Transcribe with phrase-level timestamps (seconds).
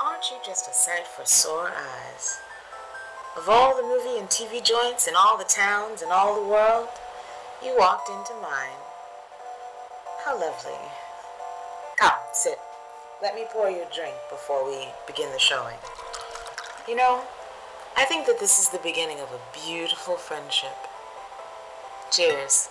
[0.00, 2.40] aren't you just a sight for sore eyes?
[3.36, 6.88] Of all the movie and TV joints in all the towns and all the world,
[7.64, 8.78] you walked into mine.
[10.24, 10.78] How lovely.
[11.98, 12.58] Come, sit.
[13.20, 15.78] Let me pour you a drink before we begin the showing.
[16.86, 17.22] You know,
[17.96, 20.76] I think that this is the beginning of a beautiful friendship.
[22.12, 22.68] Cheers.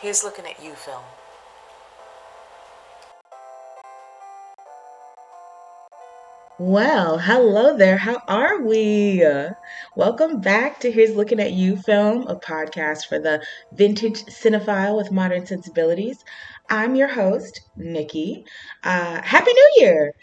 [0.00, 1.04] Here's looking at you, film.
[6.58, 7.96] Well, hello there.
[7.96, 9.24] How are we?
[9.94, 15.12] Welcome back to Here's Looking at You Film, a podcast for the vintage cinephile with
[15.12, 16.24] modern sensibilities.
[16.68, 18.44] I'm your host, Nikki.
[18.82, 20.14] Uh, Happy New Year!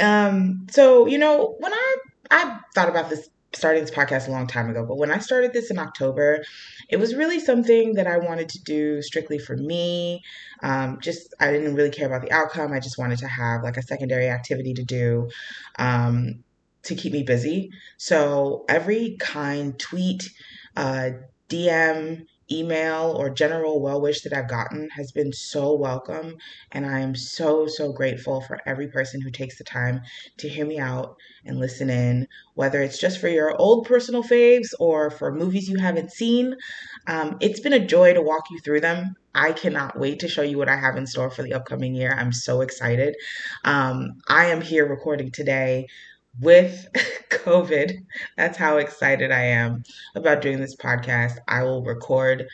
[0.00, 1.96] Um, so, you know, when I
[2.30, 5.52] I thought about this starting this podcast a long time ago, but when I started
[5.52, 6.44] this in October,
[6.88, 10.22] it was really something that I wanted to do strictly for me.
[10.62, 12.72] Um, just, I didn't really care about the outcome.
[12.72, 15.28] I just wanted to have like a secondary activity to do
[15.78, 16.44] um,
[16.84, 17.70] to keep me busy.
[17.96, 20.30] So every kind tweet,
[20.76, 21.10] uh,
[21.48, 26.36] DM, email or general well wish that I've gotten has been so welcome.
[26.72, 30.00] And I am so, so grateful for every person who takes the time
[30.38, 34.68] to hear me out and listen in, whether it's just for your old personal faves
[34.78, 36.54] or for movies you haven't seen.
[37.06, 39.14] Um, it's been a joy to walk you through them.
[39.34, 42.14] I cannot wait to show you what I have in store for the upcoming year.
[42.18, 43.14] I'm so excited.
[43.64, 45.86] Um, I am here recording today
[46.40, 46.86] with
[47.30, 47.98] COVID.
[48.36, 49.82] That's how excited I am
[50.14, 51.38] about doing this podcast.
[51.48, 52.48] I will record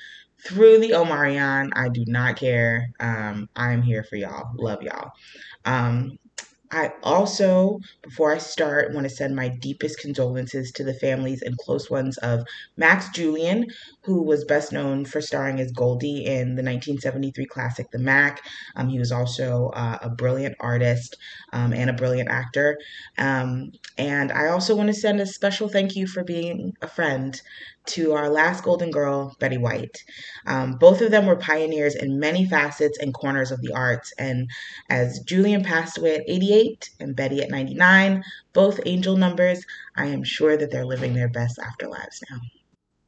[0.44, 1.72] through the Omicron.
[1.74, 2.90] I do not care.
[3.00, 4.50] Um, I'm here for y'all.
[4.56, 5.12] Love y'all.
[5.64, 6.18] Um,
[6.72, 11.56] I also, before I start, want to send my deepest condolences to the families and
[11.58, 12.44] close ones of
[12.78, 13.66] Max Julien,
[14.04, 18.40] who was best known for starring as Goldie in the 1973 classic The Mack.
[18.74, 21.16] Um, he was also uh, a brilliant artist
[21.52, 22.78] um, and a brilliant actor.
[23.18, 27.38] Um, and I also want to send a special thank you for being a friend
[27.86, 30.04] to our last Golden Girl, Betty White.
[30.46, 34.12] Um, both of them were pioneers in many facets and corners of the arts.
[34.18, 34.48] And
[34.88, 38.22] as Julien passed away at 88 and Betty at 99,
[38.52, 39.64] both angel numbers,
[39.96, 42.40] I am sure that they're living their best afterlives now.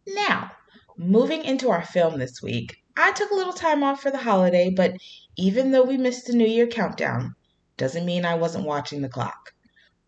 [0.07, 0.51] Now,
[0.99, 4.71] moving into our film this week, I took a little time off for the holiday,
[4.71, 4.95] but
[5.37, 7.35] even though we missed the New Year countdown,
[7.77, 9.53] doesn't mean I wasn't watching the clock.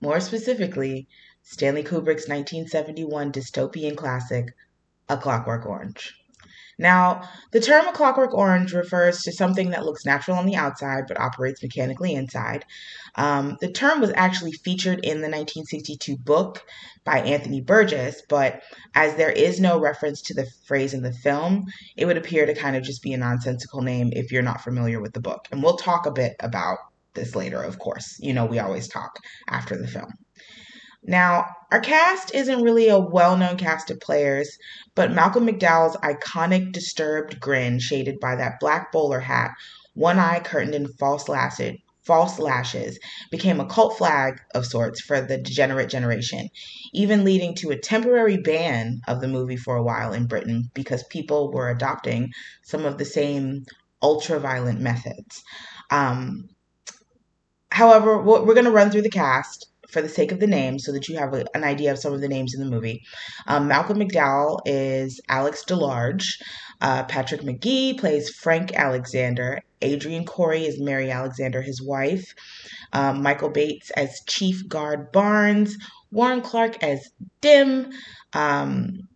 [0.01, 1.09] More specifically,
[1.49, 4.53] Stanley Kubrick's 1971 dystopian classic,
[5.09, 6.13] A Clockwork Orange.
[6.77, 11.05] Now, the term A Clockwork Orange refers to something that looks natural on the outside
[11.07, 12.65] but operates mechanically inside.
[13.15, 16.65] Um, the term was actually featured in the 1962 book
[17.05, 18.61] by Anthony Burgess, but
[18.97, 22.55] as there is no reference to the phrase in the film, it would appear to
[22.55, 25.47] kind of just be a nonsensical name if you're not familiar with the book.
[25.53, 26.79] And we'll talk a bit about
[27.15, 28.19] this later, of course.
[28.19, 30.13] You know, we always talk after the film.
[31.07, 34.59] Now, our cast isn't really a well known cast of players,
[34.97, 39.53] but Malcolm McDowell's iconic disturbed grin, shaded by that black bowler hat,
[39.95, 42.99] one eye curtained in false lashes, false lashes
[43.31, 46.49] became a cult flag of sorts for the degenerate generation,
[46.93, 51.03] even leading to a temporary ban of the movie for a while in Britain because
[51.05, 53.65] people were adopting some of the same
[54.03, 55.43] ultra violent methods.
[55.91, 56.49] Um,
[57.71, 60.93] however, we're going to run through the cast for the sake of the name so
[60.93, 63.03] that you have a, an idea of some of the names in the movie.
[63.47, 66.25] Um, Malcolm McDowell is Alex DeLarge.
[66.81, 69.63] Uh, Patrick Magee plays Frank Alexander.
[69.83, 72.35] Adrienne Corri is Mary Alexander, his wife.
[72.93, 75.77] Um, Michael Bates as Chief Guard Barnes.
[76.11, 77.11] Warren Clarke as
[77.41, 77.91] Dim.
[78.33, 79.09] Um,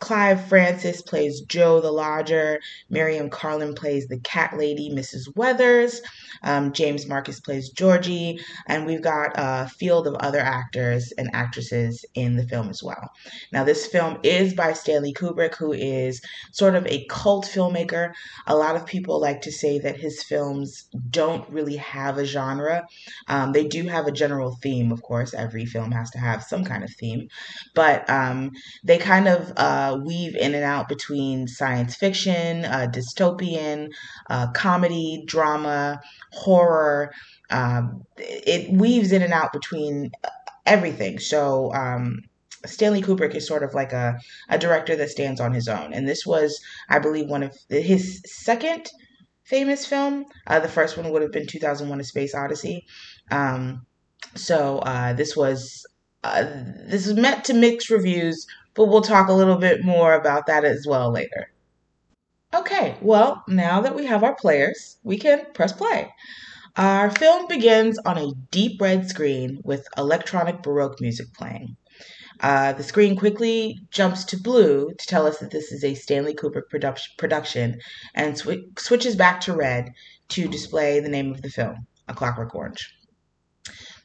[0.00, 2.58] Clive Francis plays Joe the Lodger.
[2.88, 5.36] Miriam Karlin plays the cat lady, Mrs.
[5.36, 6.00] Weathers.
[6.42, 8.40] Um, James Marcus plays Georgie.
[8.66, 13.10] And we've got a field of other actors and actresses in the film as well.
[13.52, 18.12] Now, this film is by Stanley Kubrick, who is sort of a cult filmmaker.
[18.46, 22.86] A lot of people like to say that his films don't really have a genre.
[23.28, 25.34] Um, they do have a general theme, of course.
[25.34, 27.28] Every film has to have some kind of theme.
[27.74, 29.52] But um, they kind of.
[29.58, 33.90] Uh, uh, weave in and out between science fiction, uh, dystopian,
[34.28, 36.00] uh, comedy, drama,
[36.32, 37.12] horror.
[37.50, 40.12] Um, it weaves in and out between
[40.66, 41.18] everything.
[41.18, 42.22] So, um,
[42.66, 44.18] Stanley Kubrick is sort of like a,
[44.50, 45.94] a director that stands on his own.
[45.94, 46.60] And this was,
[46.90, 48.90] I believe, one of his second
[49.44, 50.26] famous film.
[50.46, 52.84] Uh, the first one would have been 2001 A Space Odyssey.
[53.30, 53.86] Um,
[54.34, 55.86] so uh, this was
[56.22, 56.44] uh,
[56.86, 60.64] this is meant to mix reviews but we'll talk a little bit more about that
[60.64, 61.50] as well later.
[62.52, 66.12] Okay, well, now that we have our players, we can press play.
[66.76, 71.76] Our film begins on a deep red screen with electronic Baroque music playing.
[72.40, 76.34] Uh, the screen quickly jumps to blue to tell us that this is a Stanley
[76.34, 77.78] Kubrick produ- production
[78.14, 79.92] and sw- switches back to red
[80.30, 82.94] to display the name of the film, A Clockwork Orange.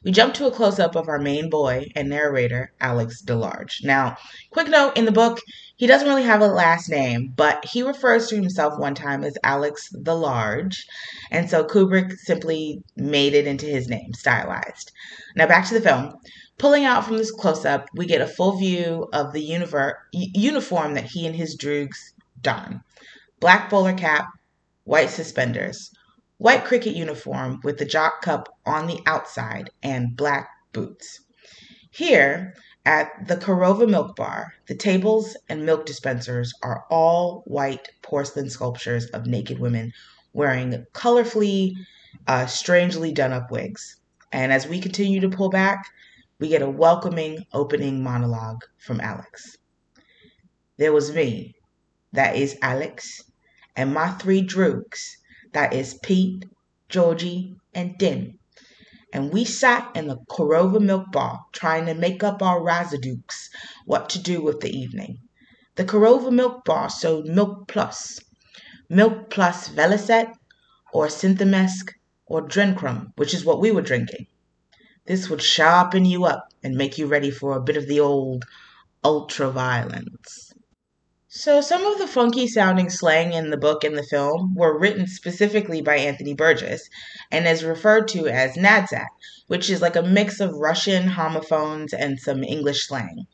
[0.04, 3.84] We jump to a close up of our main boy and narrator, Alex DeLarge.
[3.84, 4.16] Now,
[4.50, 5.40] quick note in the book,
[5.76, 9.36] he doesn't really have a last name, but he refers to himself one time as
[9.42, 10.86] Alex the Large,
[11.30, 14.92] and so Kubrick simply made it into his name, stylized.
[15.34, 16.14] Now, back to the film.
[16.58, 20.94] Pulling out from this close up, we get a full view of the univer- uniform
[20.94, 21.98] that he and his droogs
[22.40, 22.82] don
[23.40, 24.26] black bowler cap,
[24.84, 25.90] white suspenders,
[26.38, 31.20] white cricket uniform with the jock cup on the outside, and black boots.
[31.90, 32.54] Here
[32.84, 39.06] at the Korova Milk Bar, the tables and milk dispensers are all white porcelain sculptures
[39.06, 39.92] of naked women
[40.34, 41.72] wearing colorfully,
[42.26, 43.96] uh, strangely done up wigs.
[44.30, 45.86] And as we continue to pull back,
[46.38, 49.56] we get a welcoming opening monologue from Alex.
[50.76, 51.54] There was me,
[52.12, 53.22] that is Alex,
[53.74, 55.16] and my three droogs
[55.56, 56.44] that is Pete,
[56.90, 58.38] Georgie, and Dim.
[59.10, 63.48] And we sat in the Korova Milk Bar trying to make up our rassoodocks
[63.86, 65.16] what to do with the evening.
[65.76, 68.20] The Korova Milk Bar sold Milk Plus,
[68.90, 70.30] Milk Plus Vellocet,
[70.92, 71.90] or Synthemesc,
[72.26, 74.26] or Drencrom, which is what we were drinking.
[75.06, 78.44] This would sharpen you up and make you ready for a bit of the old
[79.02, 80.45] ultra violence.
[81.38, 85.06] So, some of the funky sounding slang in the book and the film were written
[85.06, 86.88] specifically by Anthony Burgess
[87.30, 89.08] and is referred to as Nadsat,
[89.46, 93.26] which is like a mix of Russian homophones and some English slang.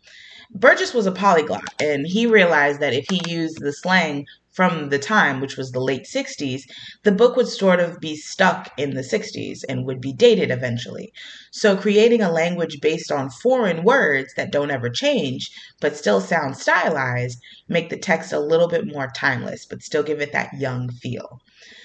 [0.50, 4.98] Burgess was a polyglot, and he realized that if he used the slang from the
[4.98, 6.64] time, which was the late 60s,
[7.04, 11.10] the book would sort of be stuck in the 60s and would be dated eventually.
[11.50, 15.50] So, creating a language based on foreign words that don't ever change
[15.80, 20.20] but still sound stylized make the text a little bit more timeless but still give
[20.20, 21.40] it that young feel.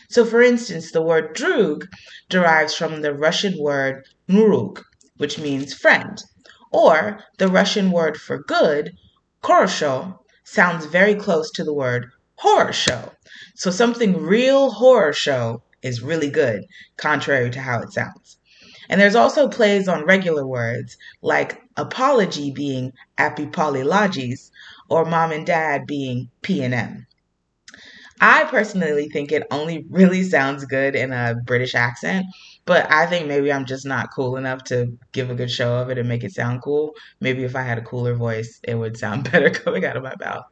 [0.10, 1.88] So, for instance, the word droog
[2.28, 4.84] derives from the Russian word murug,
[5.16, 6.22] which means friend,
[6.72, 8.92] or the Russian word for good,
[9.42, 13.12] khorosho, sounds very close to the word horror show.
[13.56, 16.64] So something real horror show is really good,
[16.96, 18.38] contrary to how it sounds.
[18.90, 24.50] And there's also plays on regular words, like apology being apipolylogis,
[24.90, 27.08] or mom and dad being P and M.
[28.20, 32.26] I personally think it only really sounds good in a British accent,
[32.66, 35.90] but I think maybe I'm just not cool enough to give a good show of
[35.90, 36.94] it and make it sound cool.
[37.20, 40.16] Maybe if I had a cooler voice, it would sound better coming out of my
[40.20, 40.46] mouth.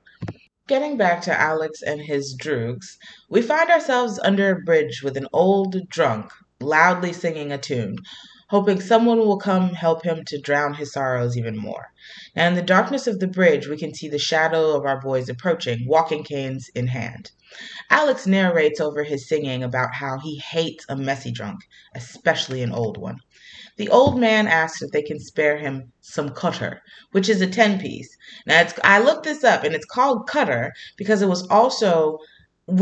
[0.67, 2.97] Getting back to Alex and his droogs,
[3.29, 7.97] we find ourselves under a bridge with an old drunk loudly singing a tune,
[8.49, 11.91] hoping someone will come help him to drown his sorrows even more.
[12.35, 15.29] Now, in the darkness of the bridge, we can see the shadow of our boys
[15.29, 17.29] approaching, walking canes in hand.
[17.91, 21.59] Alex narrates over his singing about how he hates a messy drunk,
[21.93, 23.19] especially an old one.
[23.77, 26.81] The old man asks if they can spare him some cutter,
[27.11, 28.15] which is a 10 piece.
[28.45, 32.19] Now, it's, I looked this up and it's called cutter because it was also,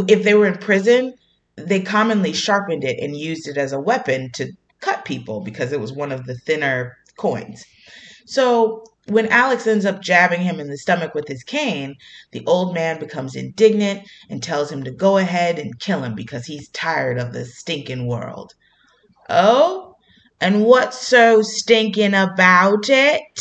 [0.07, 1.13] if they were in prison,
[1.55, 4.51] they commonly sharpened it and used it as a weapon to
[4.81, 7.63] cut people because it was one of the thinner coins.
[8.25, 11.95] So when Alex ends up jabbing him in the stomach with his cane,
[12.31, 16.45] the old man becomes indignant and tells him to go ahead and kill him because
[16.45, 18.53] he's tired of this stinking world.
[19.29, 19.92] Oh,
[20.43, 23.39] and what's so stinking about it?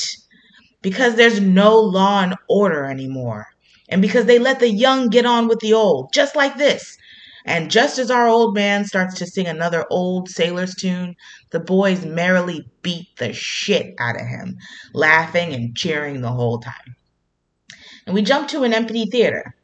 [0.82, 3.48] Because there's no law and order anymore.
[3.88, 6.96] And because they let the young get on with the old, just like this.
[7.44, 11.16] And just as our old man starts to sing another old sailor's tune,
[11.50, 14.58] the boys merrily beat the shit out of him,
[14.94, 16.94] laughing and cheering the whole time.
[18.06, 19.56] And we jump to an empty theater,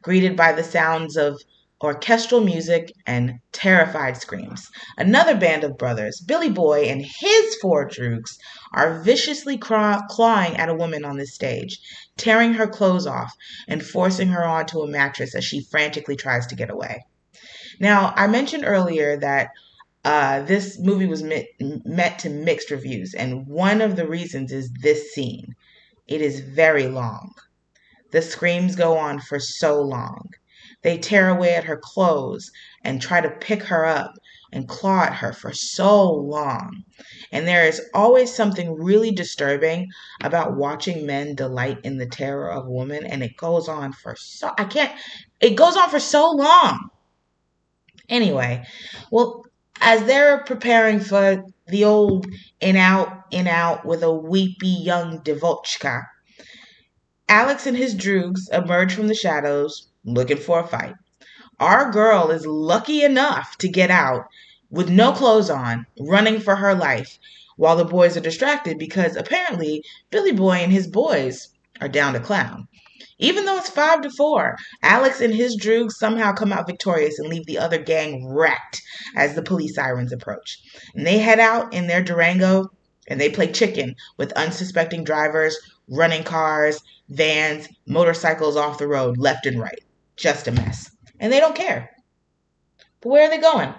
[0.00, 1.38] greeted by the sounds of
[1.82, 4.68] orchestral music, and terrified screams.
[4.96, 8.38] Another band of brothers, Billy Boy and his four droogs,
[8.72, 11.80] are viciously clawing at a woman on the stage,
[12.16, 13.34] tearing her clothes off
[13.66, 17.04] and forcing her onto a mattress as she frantically tries to get away.
[17.80, 19.48] Now, I mentioned earlier that
[20.04, 25.12] uh, this movie was met to mixed reviews, and one of the reasons is this
[25.12, 25.54] scene.
[26.06, 27.32] It is very long.
[28.10, 30.28] The screams go on for so long.
[30.82, 32.50] They tear away at her clothes
[32.84, 34.14] and try to pick her up
[34.52, 36.84] and claw at her for so long.
[37.30, 39.88] And there is always something really disturbing
[40.22, 43.06] about watching men delight in the terror of women.
[43.06, 44.92] And it goes on for so, I can't,
[45.40, 46.90] it goes on for so long.
[48.08, 48.66] Anyway,
[49.10, 49.44] well,
[49.80, 52.26] As they're preparing for the old
[52.60, 56.04] in out, in out with a weepy young Devotchka,
[57.28, 60.94] Alex and his droogs emerge from the shadows looking for a fight.
[61.60, 64.24] Our girl is lucky enough to get out
[64.70, 67.18] with no clothes on, running for her life,
[67.56, 71.48] while the boys are distracted because apparently Billy Boy and his boys
[71.80, 72.66] are down to clown.
[73.18, 77.28] Even though it's five to four, Alex and his droogs somehow come out victorious and
[77.28, 78.82] leave the other gang wrecked
[79.14, 80.58] as the police sirens approach.
[80.94, 82.70] And they head out in their Durango
[83.06, 85.56] and they play chicken with unsuspecting drivers,
[85.88, 89.84] running cars, vans, motorcycles off the road left and right.
[90.16, 90.90] Just a mess.
[91.20, 91.90] And they don't care.
[93.00, 93.74] But where are they going?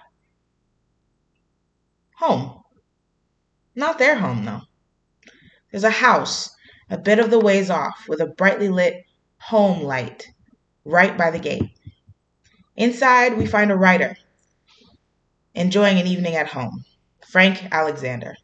[2.17, 2.63] Home.
[3.75, 4.61] Not their home, though.
[5.71, 6.55] There's a house
[6.89, 9.05] a bit of the ways off with a brightly lit
[9.39, 10.29] home light
[10.85, 11.71] right by the gate.
[12.75, 14.15] Inside, we find a writer
[15.55, 16.83] enjoying an evening at home,
[17.27, 18.35] Frank Alexander.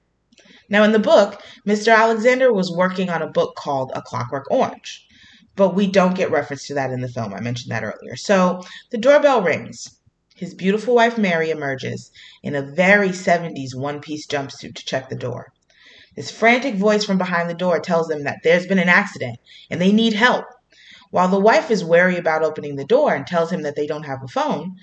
[0.69, 1.95] Now, in the book, Mr.
[1.95, 5.07] Alexander was working on a book called A Clockwork Orange,
[5.59, 7.33] but we don't get reference to that in the film.
[7.33, 8.15] I mentioned that earlier.
[8.15, 9.89] So the doorbell rings.
[10.33, 12.11] His beautiful wife Mary emerges
[12.41, 15.51] in a very 70s one piece jumpsuit to check the door.
[16.15, 19.37] His frantic voice from behind the door tells them that there's been an accident
[19.69, 20.45] and they need help.
[21.11, 24.03] While the wife is wary about opening the door and tells him that they don't
[24.03, 24.77] have a phone,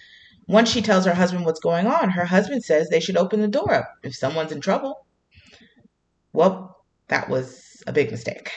[0.47, 3.49] once she tells her husband what's going on, her husband says they should open the
[3.49, 5.07] door up if someone's in trouble.
[6.35, 6.77] Well,
[7.09, 8.51] that was a big mistake.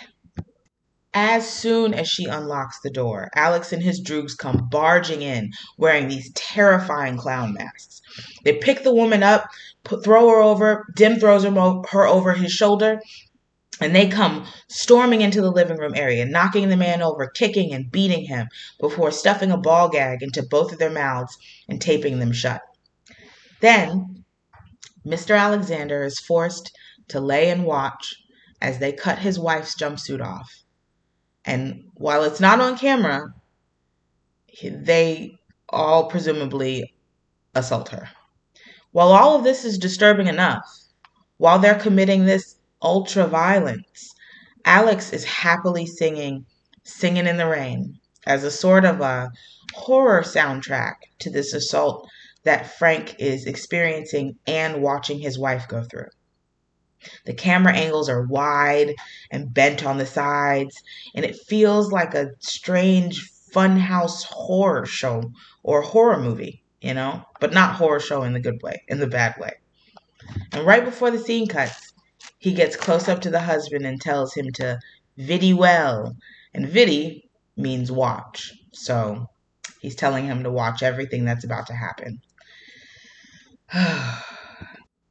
[1.21, 6.07] As soon as she unlocks the door, Alex and his droogs come barging in wearing
[6.07, 7.99] these terrifying clown masks.
[8.45, 9.49] They pick the woman up,
[9.83, 13.01] put, throw her over, Dim throws her, her over his shoulder,
[13.81, 17.91] and they come storming into the living room area, knocking the man over, kicking and
[17.91, 18.47] beating him
[18.79, 22.61] before stuffing a ball gag into both of their mouths and taping them shut.
[23.59, 24.23] Then,
[25.05, 25.37] Mr.
[25.37, 26.71] Alexander is forced
[27.09, 28.15] to lay and watch
[28.61, 30.49] as they cut his wife's jumpsuit off
[31.49, 33.33] and while it's not on camera,
[34.63, 35.35] they
[35.67, 36.93] all presumably
[37.55, 38.07] assault her.
[38.91, 40.63] While all of this is disturbing enough,
[41.37, 44.13] while they're committing this ultra violence,
[44.63, 46.45] Alex is happily singing
[46.83, 49.31] Singing in the Rain as a sort of a
[49.73, 52.07] horror soundtrack to this assault
[52.43, 56.09] that Frank is experiencing and watching his wife go through.
[57.25, 58.95] The camera angles are wide
[59.31, 60.81] and bent on the sides,
[61.15, 65.31] and it feels like a strange funhouse horror show
[65.63, 69.07] or horror movie, you know, but not horror show in the good way, in the
[69.07, 69.53] bad way.
[70.51, 71.93] And right before the scene cuts,
[72.37, 74.79] he gets close up to the husband and tells him to
[75.17, 76.15] viddy well.
[76.53, 77.23] And viddy
[77.57, 78.53] means watch.
[78.71, 79.27] So
[79.81, 82.21] he's telling him to watch everything that's about to happen.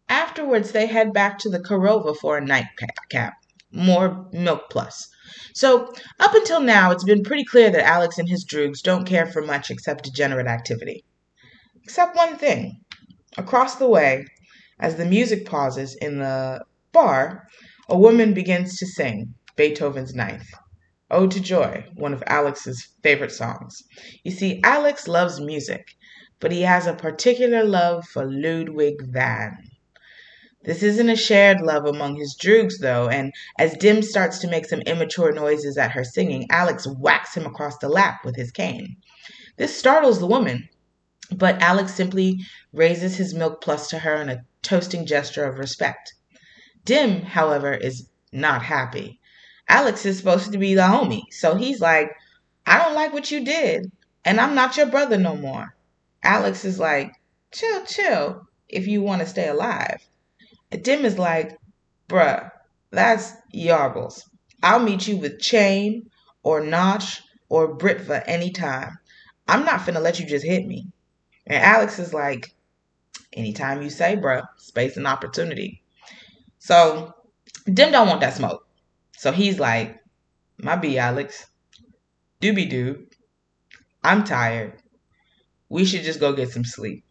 [0.09, 3.35] Afterwards, they head back to the Korova for a nightcap.
[3.71, 5.09] More Milk Plus.
[5.53, 9.27] So, up until now, it's been pretty clear that Alex and his droogs don't care
[9.27, 11.05] for much except degenerate activity.
[11.83, 12.81] Except one thing.
[13.37, 14.25] Across the way,
[14.81, 17.47] as the music pauses in the bar,
[17.89, 20.49] a woman begins to sing Beethoven's Ninth.
[21.11, 23.83] Ode to Joy, one of Alex's favorite songs.
[24.25, 25.87] You see, Alex loves music,
[26.41, 29.68] but he has a particular love for Ludwig van.
[30.65, 34.67] This isn't a shared love among his droogs, though, and as Dim starts to make
[34.67, 38.97] some immature noises at her singing, Alex whacks him across the lap with his cane.
[39.57, 40.69] This startles the woman,
[41.31, 42.41] but Alex simply
[42.73, 46.15] raises his milk plus to her in a toasting gesture of respect.
[46.85, 49.21] Dim, however, is not happy.
[49.69, 52.11] Alex is supposed to be the homie, so he's like,
[52.67, 53.93] I don't like what you did,
[54.25, 55.77] and I'm not your brother no more.
[56.25, 57.13] Alex is like,
[57.53, 60.08] chill, chill, if you want to stay alive.
[60.71, 61.59] Dim is like,
[62.09, 62.51] bruh,
[62.91, 64.25] that's Yarbles.
[64.63, 66.11] I'll meet you with Chain
[66.43, 68.99] or Nozh or Britva anytime.
[69.47, 70.87] I'm not finna let you just hit me.
[71.47, 72.53] And Alex is like,
[73.33, 75.83] anytime you say, bruh, space and opportunity.
[76.59, 77.15] So
[77.73, 78.67] Dim don't want that smoke.
[79.17, 79.99] So he's like,
[80.59, 81.47] my B, Alex.
[82.41, 83.07] Doobie doo.
[84.03, 84.81] I'm tired.
[85.69, 87.05] We should just go get some sleep.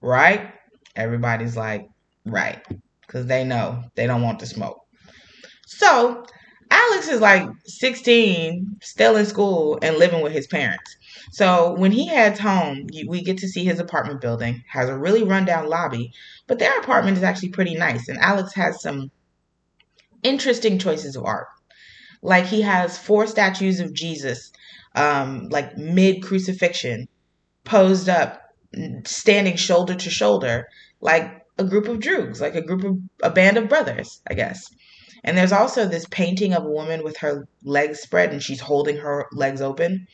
[0.00, 0.52] Right?
[0.96, 1.88] Everybody's like,
[2.24, 2.62] Right.
[3.06, 4.80] Because they know they don't want to smoke.
[5.66, 6.24] So
[6.70, 10.96] Alex is like 16, still in school and living with his parents.
[11.32, 14.62] So when he heads home, we get to see his apartment building.
[14.68, 16.12] Has a really rundown lobby,
[16.46, 18.08] but their apartment is actually pretty nice.
[18.08, 19.10] And Alex has some
[20.22, 21.46] interesting choices of art.
[22.22, 24.50] Like he has four statues of Jesus,
[24.94, 27.08] um, like mid crucifixion,
[27.64, 28.42] posed up
[29.04, 30.66] standing shoulder to shoulder,
[31.00, 34.64] like a group of droogs, like a group of a band of brothers, I guess.
[35.24, 38.98] And there's also this painting of a woman with her legs spread and she's holding
[38.98, 40.06] her legs open.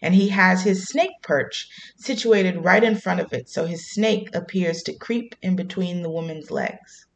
[0.00, 4.28] And he has his snake perch situated right in front of it, so his snake
[4.34, 7.06] appears to creep in between the woman's legs.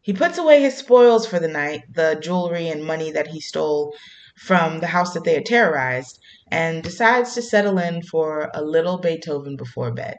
[0.00, 3.94] He puts away his spoils for the night, the jewelry and money that he stole
[4.36, 6.20] from the house that they had terrorized,
[6.50, 10.18] and decides to settle in for a little Beethoven before bed.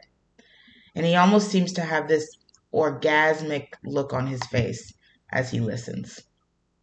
[0.95, 2.27] And he almost seems to have this
[2.75, 4.93] orgasmic look on his face
[5.31, 6.21] as he listens.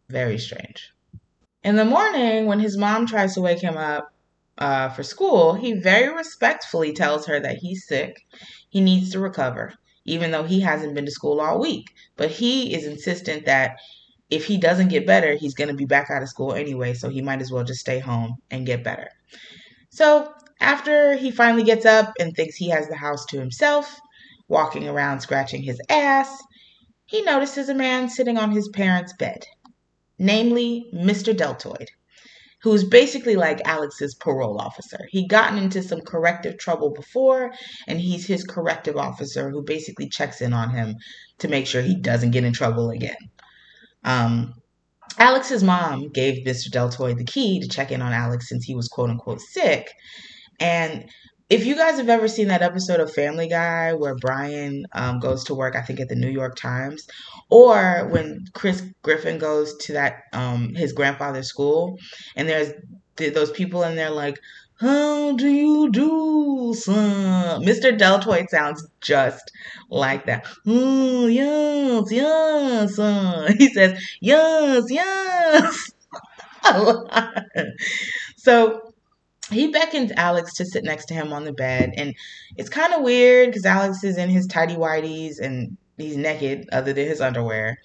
[0.09, 0.91] Very strange.
[1.63, 4.11] In the morning, when his mom tries to wake him up
[4.57, 8.17] uh, for school, he very respectfully tells her that he's sick,
[8.69, 9.73] he needs to recover,
[10.05, 11.85] even though he hasn't been to school all week.
[12.17, 13.77] But he is insistent that
[14.29, 17.09] if he doesn't get better, he's going to be back out of school anyway, so
[17.09, 19.09] he might as well just stay home and get better.
[19.89, 23.99] So, after he finally gets up and thinks he has the house to himself,
[24.53, 26.29] walking around scratching his ass,
[27.05, 29.43] he notices a man sitting on his parents' bed,
[30.19, 31.35] namely Mr.
[31.35, 31.89] Deltoid,
[32.61, 34.99] who's basically like Alex's parole officer.
[35.09, 37.51] He'd gotten into some corrective trouble before,
[37.87, 40.95] and he's his corrective officer who basically checks in on him
[41.39, 43.17] to make sure he doesn't get in trouble again.
[44.03, 44.53] Um,
[45.17, 46.71] Alex's mom gave Mr.
[46.71, 49.91] Deltoid the key to check in on Alex since he was quote unquote sick.
[50.59, 51.09] And
[51.53, 55.43] if you guys have ever seen that episode of Family Guy where Brian um, goes
[55.45, 57.07] to work, I think at the New York Times,
[57.51, 61.99] or when Chris Griffin goes to that um, his grandfather's school,
[62.35, 62.73] and there's
[63.17, 64.39] th- those people in there like,
[64.79, 67.95] "How do you do, son?" Mr.
[67.95, 69.51] Deltoid sounds just
[69.91, 70.47] like that.
[70.65, 73.55] Oh yes, yes, son.
[73.59, 75.91] He says yes, yes.
[78.37, 78.92] so
[79.53, 81.93] he beckons Alex to sit next to him on the bed.
[81.95, 82.15] And
[82.57, 86.93] it's kind of weird because Alex is in his tidy whities and he's naked other
[86.93, 87.77] than his underwear.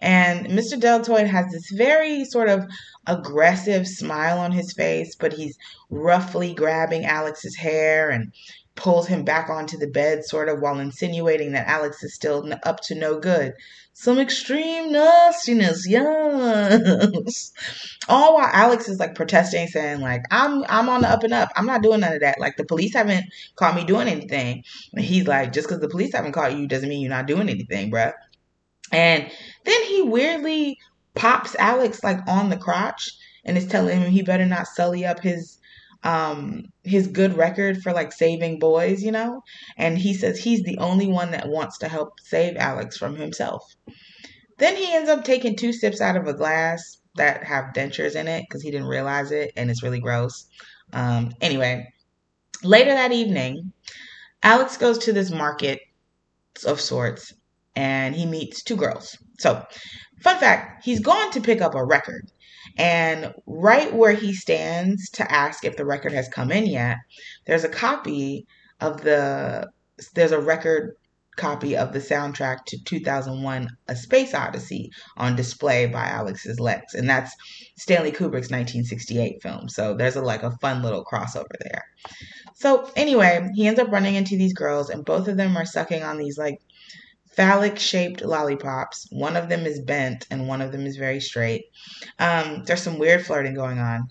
[0.00, 0.80] And Mr.
[0.80, 2.66] Deltoid has this very sort of
[3.06, 5.56] aggressive smile on his face, but he's
[5.90, 8.32] roughly grabbing Alex's hair and
[8.76, 12.80] pulls him back onto the bed, sort of while insinuating that Alex is still up
[12.82, 13.54] to no good.
[13.94, 17.52] Some extreme nastiness, yes.
[18.08, 21.48] All while Alex is like protesting, saying like, "I'm I'm on the up and up.
[21.56, 22.38] I'm not doing none of that.
[22.38, 23.24] Like the police haven't
[23.56, 24.62] caught me doing anything."
[24.92, 27.48] And he's like, "Just because the police haven't caught you doesn't mean you're not doing
[27.48, 28.12] anything, bruh."
[28.92, 29.30] And
[29.64, 30.78] then he weirdly
[31.14, 35.20] pops Alex like on the crotch and is telling him he better not sully up
[35.20, 35.58] his
[36.06, 39.42] um his good record for like saving boys, you know?
[39.76, 43.62] And he says he's the only one that wants to help save Alex from himself.
[44.58, 48.28] Then he ends up taking two sips out of a glass that have dentures in
[48.28, 50.46] it because he didn't realize it and it's really gross.
[50.92, 51.92] Um, anyway,
[52.62, 53.72] later that evening,
[54.44, 55.80] Alex goes to this market
[56.64, 57.34] of sorts
[57.74, 59.18] and he meets two girls.
[59.38, 59.66] So,
[60.20, 62.30] fun fact he's gone to pick up a record
[62.76, 66.96] and right where he stands to ask if the record has come in yet,
[67.46, 68.46] there's a copy
[68.80, 69.68] of the
[70.14, 70.94] there's a record
[71.36, 77.08] copy of the soundtrack to 2001 A Space Odyssey on display by Alex's Lex and
[77.08, 77.32] that's
[77.76, 79.68] Stanley Kubrick's 1968 film.
[79.68, 81.84] So there's a like a fun little crossover there.
[82.54, 86.02] So anyway, he ends up running into these girls and both of them are sucking
[86.02, 86.58] on these like
[87.36, 89.06] phallic shaped lollipops.
[89.10, 91.66] One of them is bent and one of them is very straight.
[92.18, 94.10] Um, there's some weird flirting going on.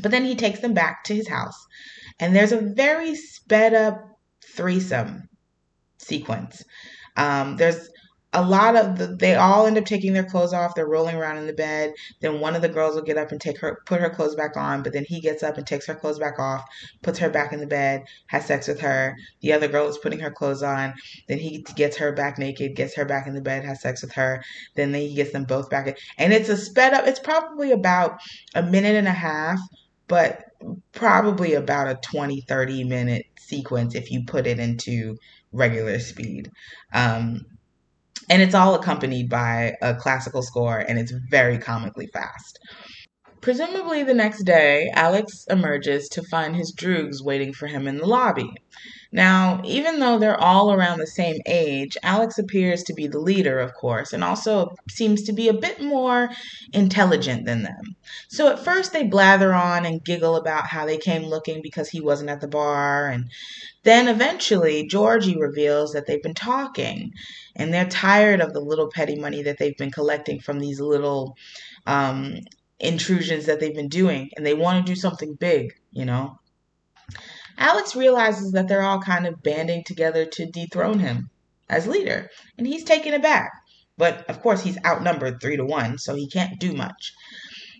[0.00, 1.66] But then he takes them back to his house,
[2.18, 5.28] and there's a very sped up threesome
[5.98, 6.64] sequence.
[7.16, 7.90] Um, there's
[8.34, 10.74] a lot of the, they all end up taking their clothes off.
[10.74, 11.92] They're rolling around in the bed.
[12.20, 14.56] Then one of the girls will get up and take her, put her clothes back
[14.56, 14.82] on.
[14.82, 16.64] But then he gets up and takes her clothes back off,
[17.02, 19.16] puts her back in the bed, has sex with her.
[19.42, 20.94] The other girl is putting her clothes on.
[21.28, 24.12] Then he gets her back naked, gets her back in the bed, has sex with
[24.12, 24.42] her.
[24.76, 25.98] Then he gets them both back.
[26.16, 27.06] And it's a sped up.
[27.06, 28.18] It's probably about
[28.54, 29.58] a minute and a half,
[30.08, 30.44] but
[30.92, 35.18] probably about a 20, 30 minute sequence if you put it into
[35.52, 36.50] regular speed.
[36.94, 37.42] Um,
[38.28, 42.58] and it's all accompanied by a classical score and it's very comically fast.
[43.42, 48.06] Presumably the next day, Alex emerges to find his droogs waiting for him in the
[48.06, 48.48] lobby.
[49.10, 53.58] Now, even though they're all around the same age, Alex appears to be the leader,
[53.58, 56.30] of course, and also seems to be a bit more
[56.72, 57.96] intelligent than them.
[58.28, 62.00] So at first they blather on and giggle about how they came looking because he
[62.00, 63.28] wasn't at the bar, and
[63.84, 67.12] then eventually Georgie reveals that they've been talking
[67.56, 71.36] and they're tired of the little petty money that they've been collecting from these little
[71.86, 72.36] um,
[72.78, 76.38] intrusions that they've been doing, and they want to do something big, you know.
[77.58, 81.30] Alex realizes that they're all kind of banding together to dethrone him
[81.68, 83.50] as leader, and he's taken aback.
[83.96, 87.12] But of course, he's outnumbered three to one, so he can't do much.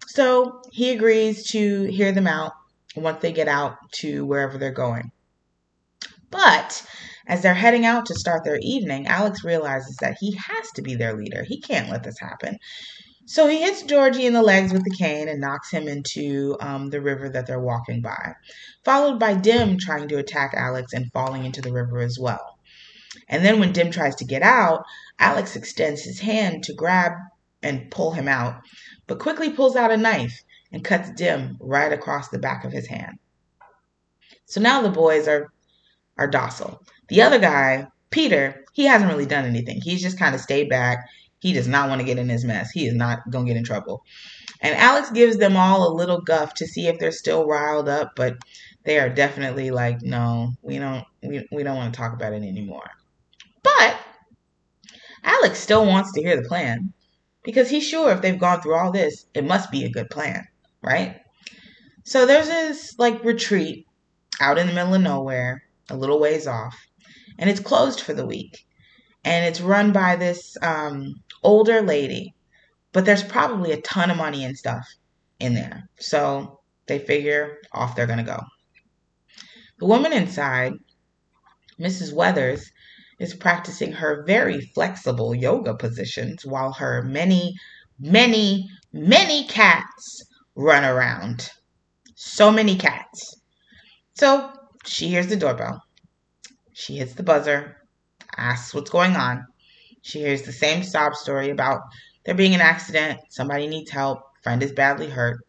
[0.06, 2.52] So he agrees to hear them out
[2.94, 5.10] once they get out to wherever they're going.
[6.33, 6.83] But
[7.27, 10.97] as they're heading out to start their evening, Alex realizes that he has to be
[10.97, 11.45] their leader.
[11.45, 12.59] He can't let this happen.
[13.27, 16.90] So he hits Georgie in the legs with the cane and knocks him into um,
[16.90, 18.35] the river that they're walking by,
[18.85, 22.59] followed by Dim trying to attack Alex and falling into the river as well.
[23.29, 24.85] And then when Dim tries to get out,
[25.18, 27.12] Alex extends his hand to grab
[27.62, 28.62] and pull him out,
[29.07, 30.42] but quickly pulls out a knife
[30.73, 33.18] and cuts Dim right across the back of his hand.
[34.47, 35.53] So now the boys are
[36.16, 36.83] are docile.
[37.09, 39.81] The other guy, Peter, he hasn't really done anything.
[39.83, 41.07] He's just kind of stayed back.
[41.40, 42.70] He does not want to get in his mess.
[42.70, 44.05] He is not going to get in trouble.
[44.61, 48.12] And Alex gives them all a little guff to see if they're still riled up,
[48.14, 48.37] but
[48.85, 52.42] they are definitely like, no, we don't we, we don't want to talk about it
[52.42, 52.88] anymore.
[53.62, 53.96] But
[55.25, 56.92] Alex still wants to hear the plan
[57.44, 60.46] because he's sure if they've gone through all this, it must be a good plan,
[60.83, 61.20] right?
[62.05, 63.87] So there's this like retreat
[64.40, 66.77] out in the middle of nowhere, a little ways off,
[67.38, 68.64] and it's closed for the week.
[69.25, 72.35] And it's run by this um, older lady,
[72.92, 74.87] but there's probably a ton of money and stuff
[75.38, 75.88] in there.
[75.99, 78.40] So they figure off they're going to go.
[79.79, 80.75] The woman inside,
[81.81, 82.12] Mrs.
[82.12, 82.71] Weathers,
[83.18, 87.55] is practicing her very flexible yoga positions while her many,
[87.99, 91.49] many, many cats run around.
[92.14, 93.40] So many cats.
[94.14, 94.53] So
[94.85, 95.83] she hears the doorbell.
[96.73, 97.77] She hits the buzzer,
[98.37, 99.47] asks what's going on.
[100.03, 101.81] She hears the same sob story about
[102.25, 105.40] there being an accident, somebody needs help, friend is badly hurt.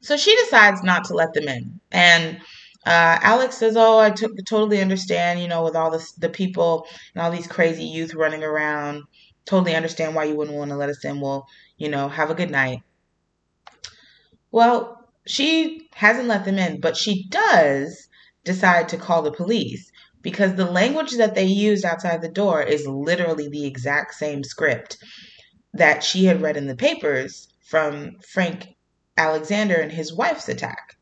[0.00, 1.80] So she decides not to let them in.
[1.90, 2.38] And
[2.84, 5.40] uh, Alex says, "Oh, I totally understand.
[5.40, 9.04] You know, with all this, the people and all these crazy youth running around,
[9.44, 11.20] totally understand why you wouldn't want to let us in.
[11.20, 11.46] Well,
[11.76, 12.80] you know, have a good night."
[14.50, 18.01] Well, she hasn't let them in, but she does
[18.44, 19.90] decide to call the police
[20.22, 24.98] because the language that they used outside the door is literally the exact same script
[25.74, 28.68] that she had read in the papers from Frank
[29.16, 30.96] Alexander and his wife's attack.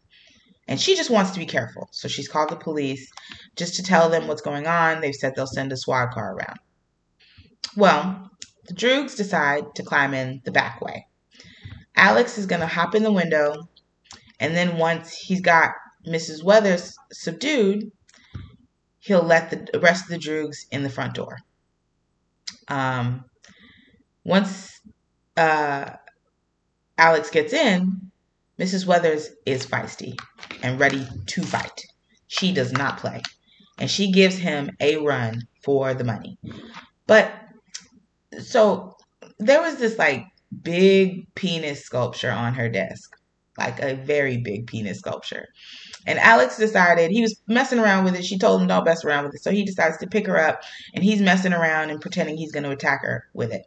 [0.68, 1.88] And she just wants to be careful.
[1.90, 3.10] So she's called the police
[3.56, 5.00] just to tell them what's going on.
[5.00, 6.58] They've said they'll send a SWAT car around.
[7.76, 8.30] Well,
[8.66, 11.06] the Droogs decide to climb in the back way.
[11.96, 13.68] Alex is going to hop in the window,
[14.38, 15.72] and then once he's got
[16.06, 16.42] Mrs.
[16.42, 17.90] Weathers subdued,
[19.00, 21.38] he'll let the rest of the Droogs in the front door.
[22.68, 23.24] Um,
[24.24, 24.80] once
[25.36, 25.90] uh,
[26.98, 28.10] Alex gets in,
[28.58, 28.86] Mrs.
[28.86, 30.14] Weathers is feisty
[30.62, 31.82] and ready to fight.
[32.28, 33.22] She does not play.
[33.78, 36.38] And she gives him a run for the money.
[37.06, 37.32] But
[38.38, 38.96] so
[39.38, 40.26] there was this like
[40.62, 43.16] big penis sculpture on her desk,
[43.56, 45.46] like a very big penis sculpture.
[46.06, 48.24] And Alex decided he was messing around with it.
[48.24, 49.42] She told him don't mess around with it.
[49.42, 50.62] So he decides to pick her up
[50.94, 53.66] and he's messing around and pretending he's going to attack her with it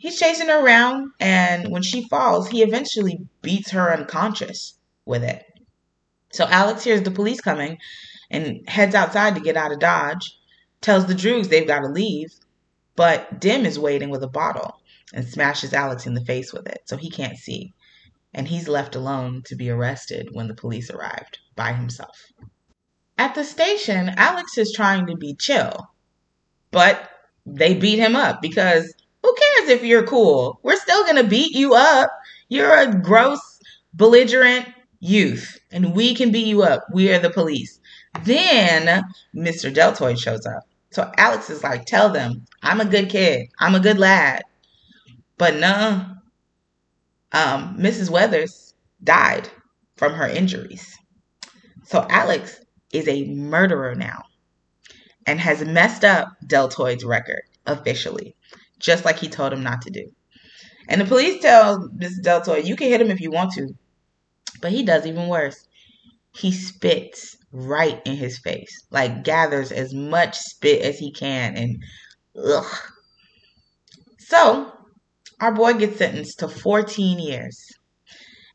[0.00, 5.44] he's chasing her around, and when she falls, he eventually beats her unconscious with it.
[6.32, 7.78] So Alex hears the police coming
[8.30, 10.38] and heads outside to get out of Dodge,
[10.80, 12.32] tells the Droogs they've got to leave,
[12.96, 14.80] but Dim is waiting with a bottle
[15.12, 17.74] and smashes Alex in the face with it, so he can't see.
[18.32, 22.16] And he's left alone to be arrested when the police arrived by himself.
[23.18, 25.90] At the station, Alex is trying to be chill,
[26.70, 27.10] but
[27.44, 30.58] they beat him up because who cares if you're cool?
[30.62, 32.10] We're still going to beat you up.
[32.48, 33.40] You're a gross,
[33.92, 34.66] belligerent
[35.00, 36.84] youth, and we can beat you up.
[36.92, 37.80] We are the police.
[38.24, 39.72] Then Mr.
[39.72, 40.62] Deltoid shows up.
[40.90, 43.48] So Alex is like, tell them, I'm a good kid.
[43.58, 44.42] I'm a good lad.
[45.38, 46.06] But no,
[47.32, 48.10] um, Mrs.
[48.10, 49.48] Weathers died
[49.96, 50.96] from her injuries.
[51.90, 52.60] So Alex
[52.92, 54.22] is a murderer now
[55.26, 58.36] and has messed up Deltoid's record officially
[58.78, 60.10] just like he told him not to do.
[60.88, 62.22] And the police tell Mr.
[62.22, 63.74] Deltoid, you can hit him if you want to.
[64.62, 65.66] But he does even worse.
[66.32, 71.82] He spits right in his face, like gathers as much spit as he can, and
[72.36, 72.72] ugh.
[74.18, 74.72] So,
[75.40, 77.60] our boy gets sentenced to 14 years.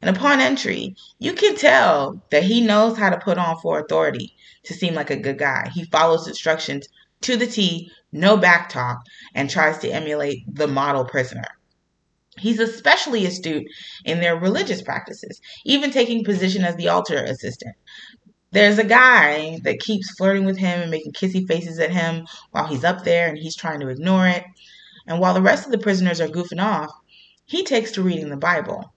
[0.01, 4.36] And upon entry, you can tell that he knows how to put on for authority
[4.63, 5.69] to seem like a good guy.
[5.73, 6.88] He follows instructions
[7.21, 8.99] to the T, no back talk,
[9.34, 11.47] and tries to emulate the model prisoner.
[12.38, 13.65] He's especially astute
[14.03, 17.75] in their religious practices, even taking position as the altar assistant.
[18.51, 22.65] there's a guy that keeps flirting with him and making kissy faces at him while
[22.65, 24.45] he's up there and he's trying to ignore it.
[25.08, 26.91] And while the rest of the prisoners are goofing off,
[27.45, 28.93] he takes to reading the Bible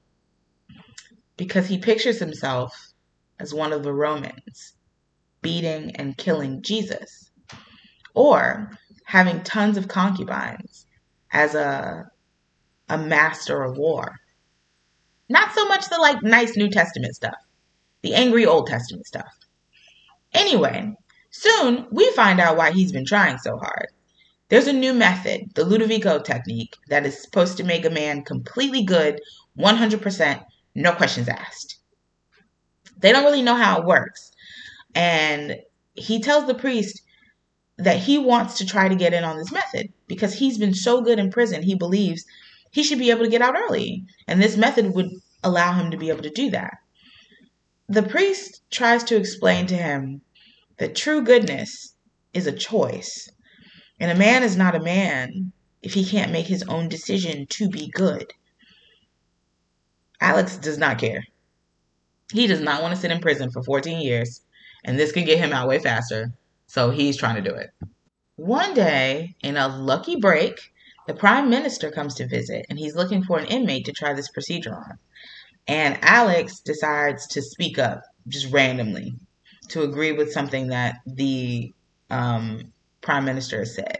[1.39, 2.93] because he pictures himself
[3.41, 4.75] as one of the Romans
[5.41, 7.31] beating and killing Jesus
[8.15, 8.71] or
[9.05, 10.85] having tons of concubines
[11.33, 12.11] as a
[12.91, 14.17] a master of war.
[15.29, 17.37] Not so much the like nice New Testament stuff,
[18.03, 19.33] the angry Old Testament stuff.
[20.33, 20.95] Anyway,
[21.31, 23.89] soon we find out why he's been trying so hard.
[24.49, 28.83] There's a new method, the Ludovico technique, that is supposed to make a man completely
[28.83, 29.21] good
[29.59, 30.43] 100%,
[30.79, 31.77] no questions asked.
[33.01, 34.33] They don't really know how it works.
[34.95, 35.57] And
[35.95, 37.03] he tells the priest
[37.77, 41.01] that he wants to try to get in on this method because he's been so
[41.01, 42.25] good in prison, he believes
[42.71, 44.05] he should be able to get out early.
[44.27, 45.11] And this method would
[45.43, 46.79] allow him to be able to do that.
[47.89, 50.21] The priest tries to explain to him
[50.79, 51.95] that true goodness
[52.35, 53.29] is a choice
[54.01, 57.69] and a man is not a man if he can't make his own decision to
[57.69, 58.33] be good.
[60.21, 61.23] Alex does not care.
[62.33, 64.43] He does not want to sit in prison for 14 years,
[64.85, 66.33] and this could get him out way faster,
[66.67, 67.71] so he's trying to do it.
[68.37, 70.73] One day, in a lucky break,
[71.07, 74.29] the prime minister comes to visit, and he's looking for an inmate to try this
[74.29, 74.99] procedure on.
[75.67, 79.15] And Alex decides to speak up just randomly
[79.69, 81.73] to agree with something that the
[82.11, 83.99] um, prime minister said.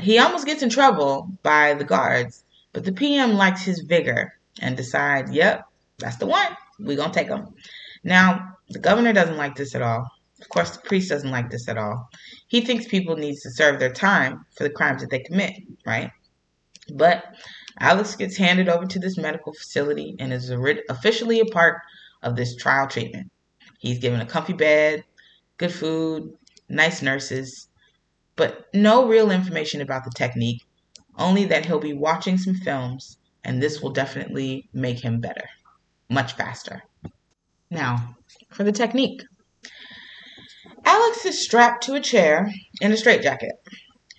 [0.00, 4.76] He almost gets in trouble by the guards, but the PM likes his vigor and
[4.76, 5.64] decide, yep,
[5.98, 6.56] that's the one.
[6.78, 7.54] We're going to take him.
[8.04, 10.06] Now, the governor doesn't like this at all.
[10.40, 12.08] Of course, the priest doesn't like this at all.
[12.46, 16.12] He thinks people need to serve their time for the crimes that they commit, right?
[16.94, 17.24] But
[17.80, 20.50] Alex gets handed over to this medical facility and is
[20.88, 21.80] officially a part
[22.22, 23.30] of this trial treatment.
[23.78, 25.04] He's given a comfy bed,
[25.56, 26.32] good food,
[26.68, 27.68] nice nurses,
[28.36, 30.64] but no real information about the technique,
[31.16, 33.17] only that he'll be watching some films,
[33.48, 35.48] and this will definitely make him better,
[36.10, 36.82] much faster.
[37.70, 38.14] Now,
[38.50, 39.22] for the technique.
[40.84, 43.52] Alex is strapped to a chair in a straitjacket.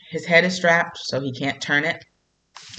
[0.09, 2.03] His head is strapped so he can't turn it.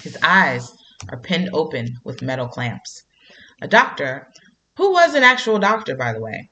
[0.03, 0.73] His eyes
[1.09, 3.05] are pinned open with metal clamps.
[3.63, 4.27] A doctor,
[4.77, 6.51] who was an actual doctor, by the way,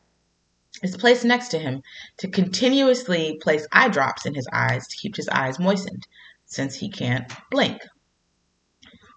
[0.81, 1.83] is placed next to him
[2.19, 6.07] to continuously place eye drops in his eyes to keep his eyes moistened
[6.47, 7.81] since he can't blink.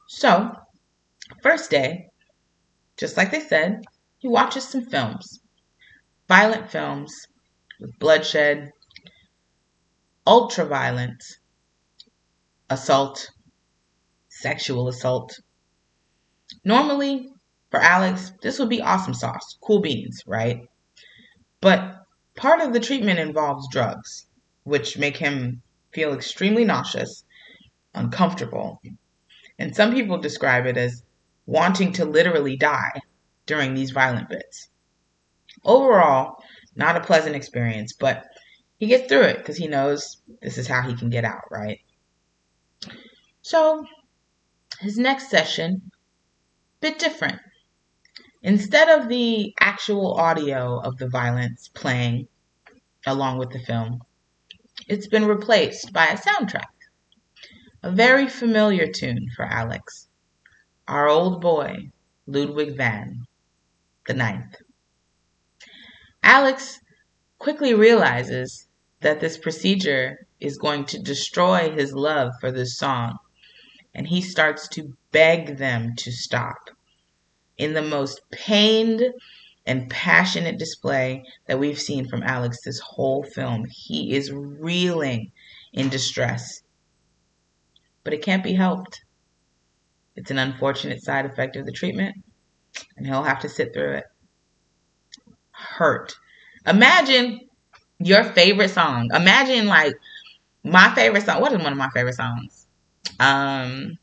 [0.07, 0.55] So,
[1.41, 2.09] first day,
[2.97, 3.83] just like they said,
[4.19, 5.41] he watches some films.
[6.27, 7.27] Violent films
[7.79, 8.71] with bloodshed,
[10.27, 11.23] ultra violent,
[12.69, 13.29] assault,
[14.29, 15.39] sexual assault.
[16.63, 17.29] Normally,
[17.69, 20.67] for Alex, this would be awesome sauce, cool beans, right?
[21.61, 24.27] But part of the treatment involves drugs,
[24.63, 27.23] which make him feel extremely nauseous,
[27.93, 28.81] uncomfortable,
[29.57, 31.03] and some people describe it as
[31.45, 33.01] wanting to literally die
[33.45, 34.69] during these violent bits.
[35.63, 36.37] Overall,
[36.75, 38.25] not a pleasant experience, but
[38.77, 41.79] he gets through it because he knows this is how he can get out, right?
[43.41, 43.85] So,
[44.79, 45.91] his next session,
[46.79, 47.39] bit different.
[48.43, 52.27] Instead of the actual audio of the violence playing
[53.05, 54.01] along with the film,
[54.87, 56.73] it's been replaced by a soundtrack.
[57.83, 60.07] A very familiar tune for Alex.
[60.87, 61.91] Our old boy,
[62.25, 63.27] Ludwig van
[64.07, 64.55] the Ninth.
[66.23, 66.79] Alex
[67.37, 68.67] quickly realizes
[69.01, 73.17] that this procedure is going to destroy his love for this song,
[73.93, 76.69] and he starts to beg them to stop
[77.57, 79.03] in the most pained
[79.65, 83.65] and passionate display that we've seen from Alex this whole film.
[83.69, 85.31] He is reeling
[85.73, 86.63] in distress.
[88.03, 89.01] But it can't be helped.
[90.21, 92.15] It's an unfortunate side effect of the treatment,
[92.95, 94.03] and he'll have to sit through it.
[95.49, 96.15] Hurt.
[96.67, 97.39] Imagine
[97.97, 99.09] your favorite song.
[99.15, 99.95] Imagine like
[100.63, 101.41] my favorite song.
[101.41, 102.67] What is one of my favorite songs?
[103.19, 103.97] Um,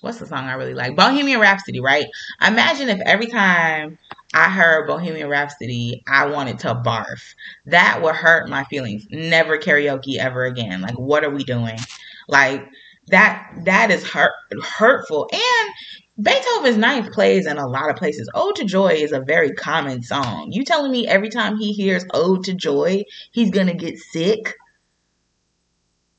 [0.00, 0.96] what's the song I really like?
[0.96, 2.06] Bohemian Rhapsody, right?
[2.44, 3.98] Imagine if every time
[4.34, 7.34] I heard Bohemian Rhapsody, I wanted to barf.
[7.66, 9.06] That would hurt my feelings.
[9.12, 10.80] Never karaoke ever again.
[10.80, 11.78] Like, what are we doing?
[12.26, 12.66] Like
[13.10, 15.28] that that is hurt hurtful.
[15.32, 15.70] And
[16.22, 18.28] Beethoven's Ninth plays in a lot of places.
[18.34, 20.48] Ode to Joy is a very common song.
[20.52, 24.54] You telling me every time he hears Ode to Joy, he's gonna get sick?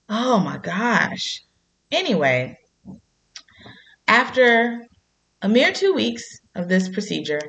[0.09, 1.43] Oh my gosh.
[1.91, 2.57] Anyway,
[4.07, 4.87] after
[5.41, 7.41] a mere two weeks of this procedure,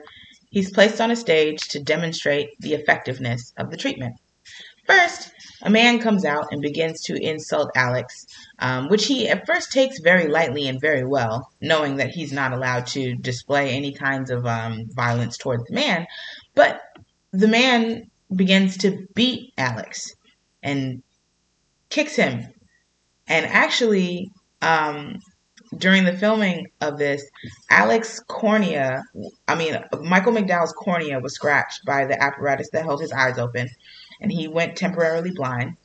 [0.50, 4.14] he's placed on a stage to demonstrate the effectiveness of the treatment.
[4.86, 5.30] First,
[5.62, 8.26] a man comes out and begins to insult Alex,
[8.58, 12.52] um, which he at first takes very lightly and very well, knowing that he's not
[12.52, 16.06] allowed to display any kinds of um, violence towards the man.
[16.54, 16.80] But
[17.32, 20.14] the man begins to beat Alex
[20.62, 21.02] and
[21.88, 22.46] kicks him.
[23.28, 25.18] And actually, um,
[25.76, 27.24] during the filming of this,
[27.70, 29.02] Alex cornea,
[29.48, 33.68] I mean, Michael McDowell's cornea was scratched by the apparatus that held his eyes open,
[34.20, 35.76] and he went temporarily blind.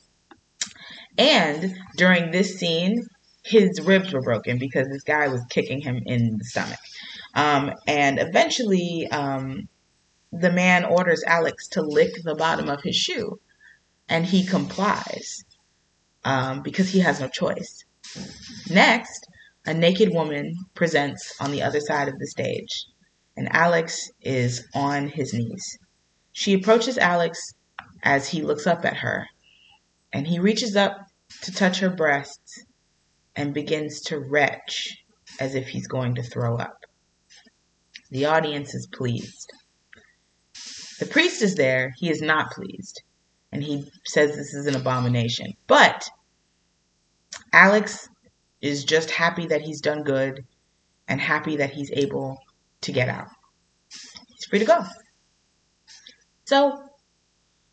[1.18, 3.04] And during this scene,
[3.44, 6.78] his ribs were broken because this guy was kicking him in the stomach.
[7.34, 9.68] Um, and eventually, um,
[10.32, 13.40] the man orders Alex to lick the bottom of his shoe,
[14.08, 15.44] and he complies
[16.24, 17.84] um, because he has no choice.
[18.70, 19.26] Next,
[19.66, 22.86] a naked woman presents on the other side of the stage,
[23.36, 25.78] and Alex is on his knees.
[26.32, 27.54] She approaches Alex
[28.02, 29.26] as he looks up at her,
[30.12, 31.07] and he reaches up
[31.42, 32.64] to touch her breasts
[33.36, 34.96] and begins to retch
[35.40, 36.84] as if he's going to throw up.
[38.10, 39.52] The audience is pleased.
[40.98, 41.92] The priest is there.
[41.98, 43.02] He is not pleased.
[43.52, 45.52] And he says this is an abomination.
[45.66, 46.08] But
[47.52, 48.08] Alex
[48.60, 50.44] is just happy that he's done good
[51.06, 52.38] and happy that he's able
[52.82, 53.28] to get out.
[53.88, 54.84] He's free to go.
[56.44, 56.82] So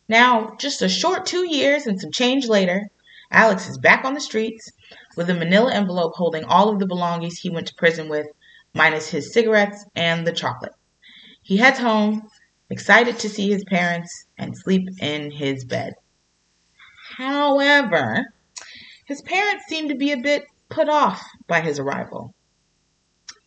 [0.08, 2.88] now, just a short two years and some change later,
[3.30, 4.70] Alex is back on the streets
[5.16, 8.26] with a manila envelope holding all of the belongings he went to prison with,
[8.74, 10.72] minus his cigarettes and the chocolate.
[11.42, 12.22] He heads home,
[12.70, 15.94] excited to see his parents and sleep in his bed.
[17.16, 18.24] However,
[19.06, 22.34] his parents seem to be a bit put off by his arrival.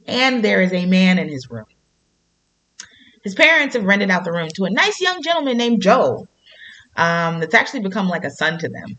[0.07, 1.65] And there is a man in his room.
[3.23, 6.25] His parents have rented out the room to a nice young gentleman named Joe
[6.95, 8.97] um, that's actually become like a son to them.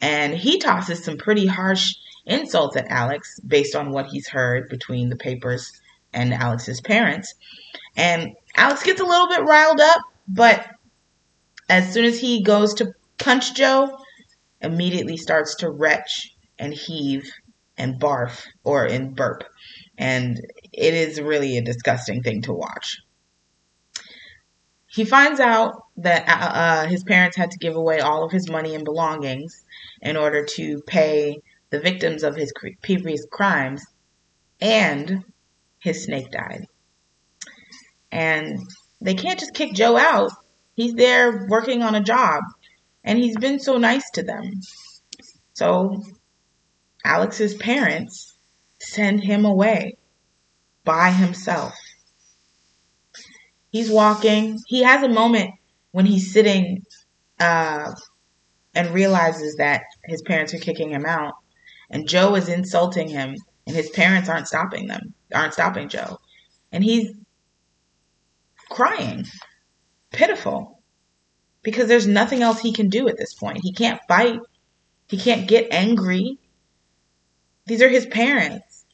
[0.00, 1.94] And he tosses some pretty harsh
[2.26, 5.72] insults at Alex based on what he's heard between the papers
[6.12, 7.34] and Alex's parents.
[7.96, 10.66] And Alex gets a little bit riled up, but
[11.68, 13.98] as soon as he goes to punch Joe,
[14.60, 17.30] immediately starts to retch and heave
[17.76, 19.44] and barf or in burp.
[19.96, 20.40] And
[20.72, 22.98] it is really a disgusting thing to watch.
[24.86, 28.50] He finds out that uh, uh, his parents had to give away all of his
[28.50, 29.64] money and belongings
[30.02, 33.84] in order to pay the victims of his previous crimes,
[34.60, 35.24] and
[35.78, 36.66] his snake died.
[38.10, 38.58] And
[39.00, 40.30] they can't just kick Joe out.
[40.74, 42.42] He's there working on a job,
[43.04, 44.60] and he's been so nice to them.
[45.52, 46.02] So
[47.04, 48.36] Alex's parents
[48.78, 49.96] send him away
[50.84, 51.74] by himself.
[53.70, 54.58] He's walking.
[54.66, 55.50] He has a moment
[55.90, 56.84] when he's sitting
[57.38, 57.92] uh,
[58.74, 61.34] and realizes that his parents are kicking him out,
[61.90, 66.18] and Joe is insulting him, and his parents aren't stopping them, aren't stopping Joe,
[66.72, 67.12] and he's
[68.68, 69.24] crying,
[70.12, 70.82] pitiful,
[71.62, 73.60] because there's nothing else he can do at this point.
[73.62, 74.40] He can't fight.
[75.08, 76.38] He can't get angry.
[77.66, 78.84] These are his parents.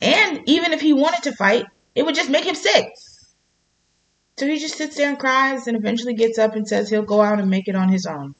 [0.00, 2.86] And even if he wanted to fight, it would just make him sick.
[4.38, 7.20] So he just sits there and cries and eventually gets up and says he'll go
[7.20, 8.34] out and make it on his own.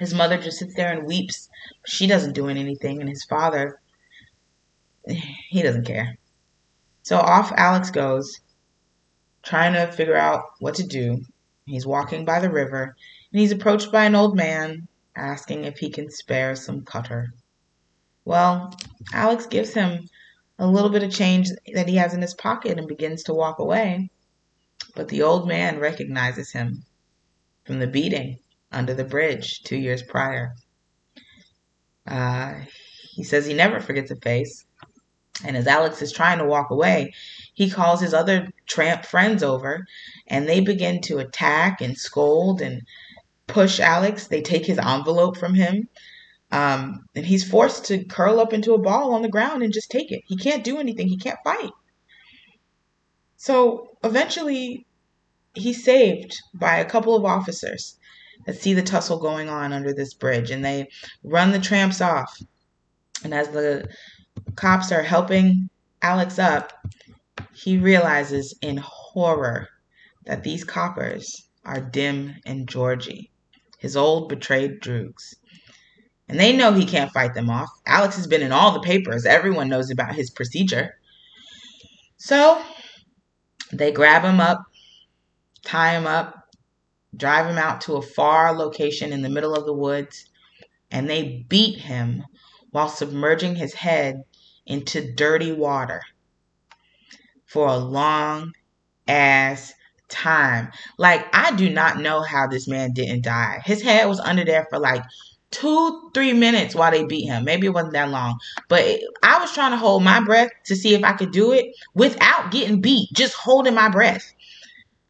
[0.00, 1.48] His mother just sits there and weeps.
[1.86, 3.00] She doesn't do anything.
[3.00, 3.80] And his father,
[5.06, 6.16] he doesn't care.
[7.02, 8.40] So off Alex goes,
[9.42, 11.24] trying to figure out what to do.
[11.66, 12.96] He's walking by the river
[13.32, 17.32] and he's approached by an old man asking if he can spare some cutter.
[18.24, 18.74] Well,
[19.12, 20.08] Alex gives him
[20.58, 23.58] a little bit of change that he has in his pocket and begins to walk
[23.58, 24.10] away.
[24.94, 26.84] But the old man recognizes him
[27.64, 28.38] from the beating
[28.74, 30.54] under the bridge two years prior.
[32.06, 32.54] Uh,
[33.14, 34.64] he says he never forgets a face.
[35.44, 37.12] And as Alex is trying to walk away,
[37.54, 39.86] he calls his other tramp friends over
[40.26, 42.82] and they begin to attack and scold and
[43.46, 44.26] push Alex.
[44.26, 45.88] They take his envelope from him
[46.50, 49.90] um, and he's forced to curl up into a ball on the ground and just
[49.90, 50.22] take it.
[50.26, 51.72] He can't do anything, he can't fight.
[53.36, 54.86] So eventually,
[55.52, 57.98] he's saved by a couple of officers
[58.44, 60.88] that see the tussle going on under this bridge and they
[61.22, 62.36] run the tramps off.
[63.22, 63.88] And as the
[64.56, 65.68] cops are helping
[66.02, 66.72] Alex up,
[67.52, 69.68] he realizes in horror
[70.26, 73.30] that these coppers are Dim and Georgie,
[73.78, 75.34] his old betrayed droogs.
[76.28, 77.68] And they know he can't fight them off.
[77.86, 79.26] Alex has been in all the papers.
[79.26, 80.94] Everyone knows about his procedure.
[82.16, 82.62] So
[83.72, 84.62] they grab him up
[85.64, 86.43] tie him up,
[87.16, 90.28] drive him out to a far location in the middle of the woods,
[90.90, 92.24] and they beat him
[92.70, 94.24] while submerging his head
[94.66, 96.02] into dirty water
[97.46, 98.52] for a long
[99.06, 99.72] ass
[100.08, 100.70] time.
[100.98, 103.60] Like, I do not know how this man didn't die.
[103.64, 105.02] His head was under there for like
[105.50, 107.44] two, three minutes while they beat him.
[107.44, 108.38] Maybe it wasn't that long,
[108.68, 108.84] but
[109.22, 112.50] I was trying to hold my breath to see if I could do it without
[112.50, 114.32] getting beat, just holding my breath.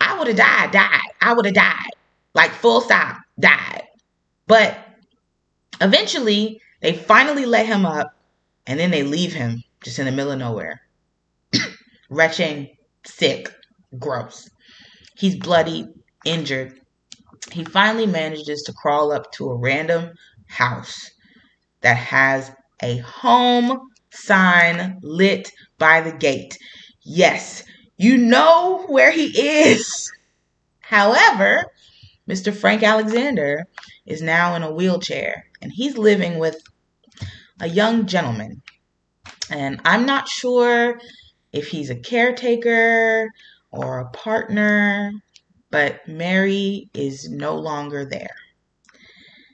[0.00, 1.00] I would have died, died.
[1.20, 1.90] I would have died.
[2.34, 3.82] Like, full stop, died.
[4.46, 4.78] But
[5.80, 8.14] eventually, they finally let him up
[8.66, 10.82] and then they leave him just in the middle of nowhere.
[12.10, 12.76] Retching,
[13.06, 13.52] sick,
[13.98, 14.48] gross.
[15.16, 15.86] He's bloody,
[16.24, 16.80] injured.
[17.52, 20.12] He finally manages to crawl up to a random
[20.48, 21.10] house
[21.82, 23.80] that has a home
[24.12, 26.58] sign lit by the gate.
[27.04, 27.64] Yes,
[27.96, 30.12] you know where he is.
[30.80, 31.66] However,
[32.28, 32.54] Mr.
[32.54, 33.66] Frank Alexander
[34.06, 36.60] is now in a wheelchair and he's living with
[37.60, 38.62] a young gentleman.
[39.50, 41.00] And I'm not sure
[41.52, 43.30] if he's a caretaker
[43.70, 45.12] or a partner,
[45.70, 48.36] but Mary is no longer there.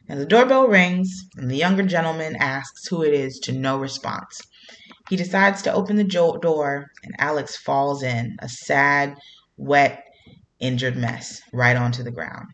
[0.08, 4.40] And the doorbell rings, and the younger gentleman asks who it is to no response.
[5.10, 9.16] He decides to open the door, and Alex falls in, a sad,
[9.58, 10.04] wet,
[10.60, 12.46] injured mess, right onto the ground.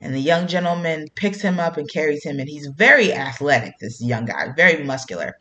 [0.00, 4.00] And the young gentleman picks him up and carries him, and he's very athletic, this
[4.00, 5.34] young guy, very muscular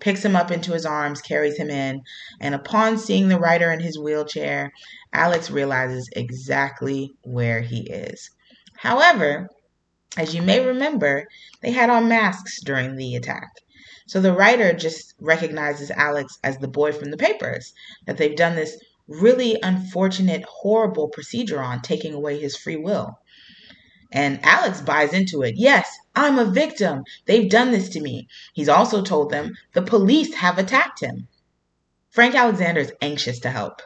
[0.00, 2.02] picks him up into his arms, carries him in,
[2.40, 4.70] and upon seeing the writer in his wheelchair,
[5.14, 8.30] Alex realizes exactly where he is.
[8.76, 9.48] However,
[10.16, 11.24] as you may remember,
[11.62, 13.48] they had on masks during the attack.
[14.06, 17.72] So the writer just recognizes Alex as the boy from the papers,
[18.06, 18.76] that they've done this
[19.08, 23.18] really unfortunate, horrible procedure on, taking away his free will.
[24.12, 25.54] And Alex buys into it.
[25.56, 27.02] Yes, I'm a victim.
[27.26, 28.28] They've done this to me.
[28.52, 31.26] He's also told them the police have attacked him.
[32.10, 33.82] Frank Alexander is anxious to help.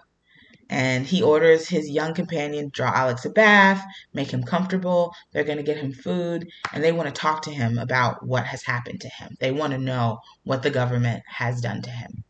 [0.70, 5.14] And he orders his young companion draw Alex a bath, make him comfortable.
[5.32, 8.44] They're going to get him food, and they want to talk to him about what
[8.44, 9.34] has happened to him.
[9.40, 12.24] They want to know what the government has done to him.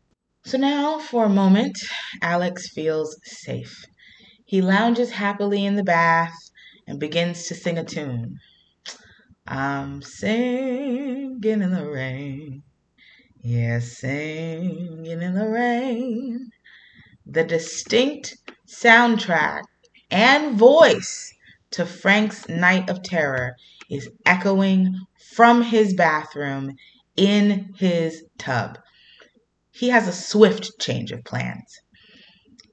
[0.45, 1.77] So now, for a moment,
[2.21, 3.85] Alex feels safe.
[4.45, 6.33] He lounges happily in the bath,
[6.87, 8.39] and begins to sing a tune.
[9.45, 12.63] I'm singing in the rain.
[13.41, 16.49] Yes, singing in the rain.
[17.31, 19.61] The distinct soundtrack
[20.09, 21.31] and voice
[21.69, 23.55] to Frank's Night of Terror
[23.87, 24.95] is echoing
[25.35, 26.75] from his bathroom
[27.15, 28.79] in his tub.
[29.69, 31.79] He has a swift change of plans.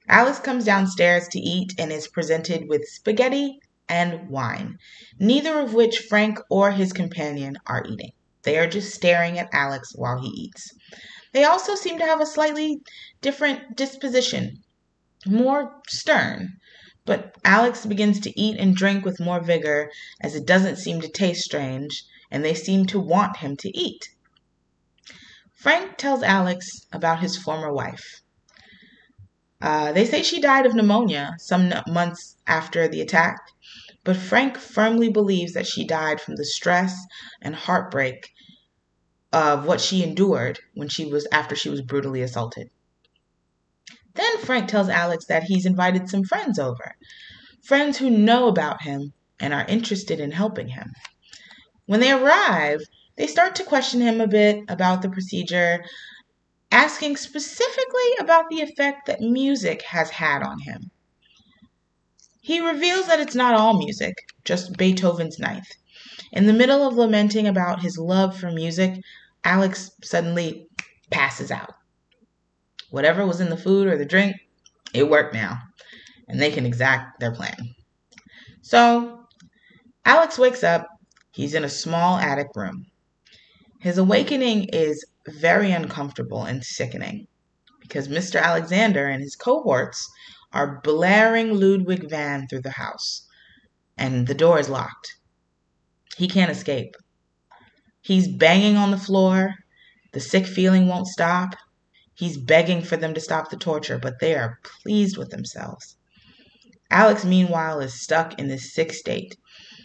[0.09, 4.79] Alex comes downstairs to eat and is presented with spaghetti and wine,
[5.19, 8.11] neither of which Frank or his companion are eating.
[8.41, 10.73] They are just staring at Alex while he eats.
[11.37, 12.81] They also seem to have a slightly
[13.21, 14.63] different disposition,
[15.23, 16.57] more stern.
[17.05, 21.07] But Alex begins to eat and drink with more vigor as it doesn't seem to
[21.07, 24.09] taste strange, and they seem to want him to eat.
[25.53, 28.23] Frank tells Alex about his former wife.
[29.61, 33.37] Uh, they say she died of pneumonia some months after the attack,
[34.03, 36.97] but Frank firmly believes that she died from the stress
[37.43, 38.31] and heartbreak
[39.37, 42.71] of what she endured when she was after she was brutally assaulted.
[44.15, 46.95] Then Frank tells Alex that he's invited some friends over,
[47.61, 50.91] friends who know about him and are interested in helping him.
[51.85, 52.81] When they arrive,
[53.15, 55.85] they start to question him a bit about the procedure,
[56.71, 60.89] asking specifically about the effect that music has had on him.
[62.41, 65.69] He reveals that it's not all music, just Beethoven's Ninth.
[66.31, 68.99] In the middle of lamenting about his love for music,
[69.47, 70.67] Alex suddenly
[71.09, 71.73] passes out.
[72.89, 74.35] Whatever was in the food or the drink,
[74.93, 75.57] it worked now,
[76.27, 77.55] and they can exact their plan.
[78.61, 79.25] So,
[80.03, 80.85] Alex wakes up.
[81.31, 82.87] He's in a small attic room.
[83.79, 87.27] His awakening is very uncomfortable and sickening
[87.79, 88.41] because Mr.
[88.41, 90.09] Alexander and his cohorts
[90.51, 93.25] are blaring Ludwig van through the house,
[93.97, 95.15] and the door is locked.
[96.17, 96.97] He can't escape.
[98.07, 99.53] He's banging on the floor.
[100.13, 101.55] The sick feeling won't stop.
[102.13, 105.97] He's begging for them to stop the torture, but they are pleased with themselves.
[106.89, 109.35] Alex, meanwhile, is stuck in this sick state.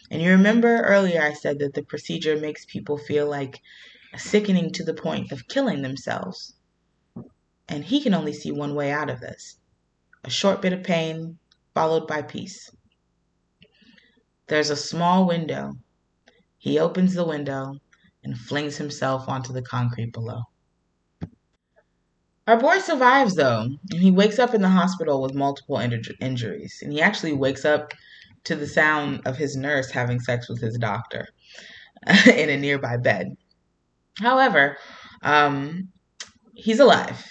[0.08, 3.60] And you remember earlier I said that the procedure makes people feel like
[4.16, 6.54] sickening to the point of killing themselves.
[7.68, 9.58] And he can only see one way out of this
[10.22, 11.38] a short bit of pain
[11.74, 12.70] followed by peace.
[14.46, 15.72] There's a small window.
[16.56, 17.80] He opens the window
[18.24, 20.42] and flings himself onto the concrete below.
[22.46, 26.78] Our boy survives though, and he wakes up in the hospital with multiple injuries.
[26.82, 27.92] And he actually wakes up
[28.44, 31.28] to the sound of his nurse having sex with his doctor
[32.26, 33.36] in a nearby bed.
[34.18, 34.76] However,
[35.22, 35.88] um,
[36.54, 37.24] he's alive.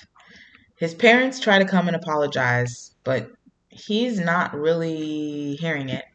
[0.78, 3.30] His parents try to come and apologize, but
[3.70, 6.06] he's not really hearing it.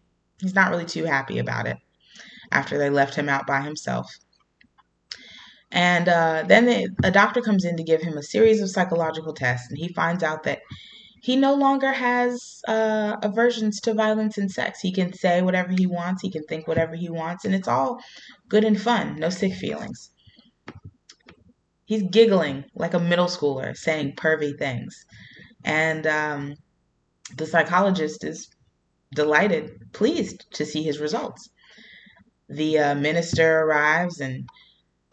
[0.41, 1.77] He's not really too happy about it
[2.51, 4.11] after they left him out by himself.
[5.71, 9.35] And uh, then they, a doctor comes in to give him a series of psychological
[9.35, 10.61] tests, and he finds out that
[11.23, 14.81] he no longer has uh, aversions to violence and sex.
[14.81, 17.99] He can say whatever he wants, he can think whatever he wants, and it's all
[18.49, 20.11] good and fun, no sick feelings.
[21.87, 24.95] He's giggling like a middle schooler, saying pervy things.
[25.65, 26.55] And um,
[27.37, 28.49] the psychologist is
[29.15, 31.49] delighted, pleased to see his results.
[32.49, 34.49] The uh, minister arrives and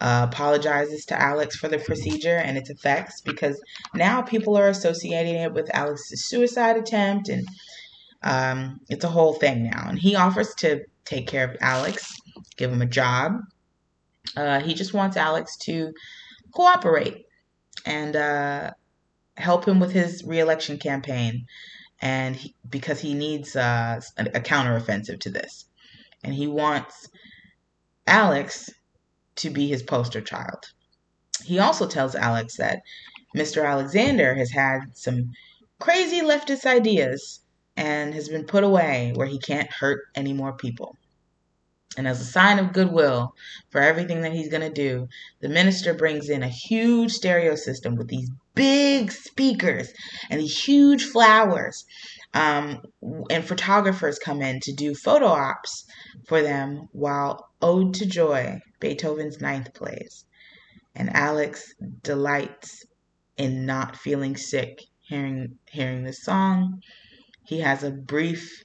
[0.02, 3.62] uh, apologizes to Alex for the procedure and its effects because
[3.94, 7.48] now people are associating it with Alex's suicide attempt and
[8.24, 9.86] um, it's a whole thing now.
[9.88, 12.16] And he offers to take care of Alex,
[12.58, 13.40] give him a job.
[14.36, 15.94] Uh, he just wants Alex to
[16.54, 17.26] cooperate
[17.86, 18.72] and uh,
[19.38, 21.46] help him with his reelection campaign.
[22.02, 25.66] And he, because he needs uh, a, counteroffensive to this,
[26.22, 27.08] and he wants
[28.08, 28.70] Alex
[29.36, 30.72] to be his poster child.
[31.44, 32.82] He also tells Alex that
[33.36, 33.68] Mr.
[33.68, 35.34] Alexander has had some
[35.80, 37.42] crazy leftist ideas
[37.76, 40.96] and has been put away where he can't hurt any more people.
[41.98, 43.36] And as a sign of goodwill
[43.70, 45.08] for everything that he's going to do,
[45.42, 49.94] the minister brings in a huge stereo system with these big speakers
[50.30, 51.86] and these huge flowers.
[52.34, 52.82] Um,
[53.30, 55.86] and photographers come in to do photo ops
[56.28, 60.26] for them while Ode to Joy, Beethoven's Ninth plays.
[60.96, 62.86] And Alex delights
[63.38, 66.82] in not feeling sick hearing hearing this song.
[67.46, 68.64] He has a brief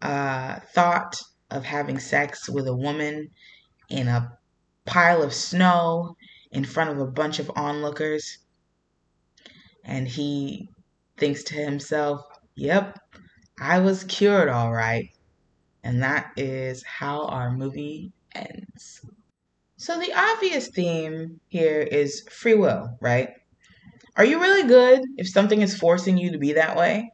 [0.00, 1.16] uh, thought
[1.50, 3.28] of having sex with a woman
[3.88, 4.38] in a
[4.86, 6.16] pile of snow
[6.50, 8.38] in front of a bunch of onlookers.
[9.84, 10.68] And he
[11.16, 12.20] thinks to himself,
[12.54, 12.98] yep,
[13.60, 15.08] I was cured all right.
[15.84, 19.00] And that is how our movie ends.
[19.76, 23.30] So, the obvious theme here is free will, right?
[24.16, 27.10] Are you really good if something is forcing you to be that way?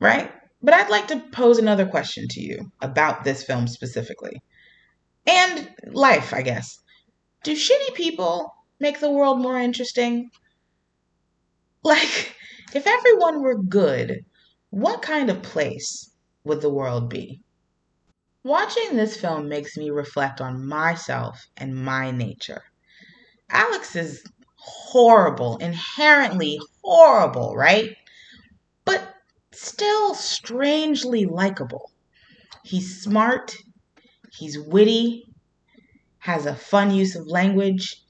[0.00, 0.32] Right?
[0.62, 4.42] But I'd like to pose another question to you about this film specifically.
[5.26, 6.78] And life, I guess.
[7.42, 10.30] Do shitty people make the world more interesting?
[11.84, 12.34] Like,
[12.74, 14.24] if everyone were good,
[14.70, 16.10] what kind of place
[16.44, 17.40] would the world be?
[18.44, 22.62] Watching this film makes me reflect on myself and my nature.
[23.50, 24.22] Alex is
[24.56, 27.96] horrible, inherently horrible, right?
[28.84, 29.14] But
[29.52, 31.90] still strangely likable.
[32.64, 33.56] He's smart,
[34.32, 35.24] he's witty,
[36.18, 38.02] has a fun use of language,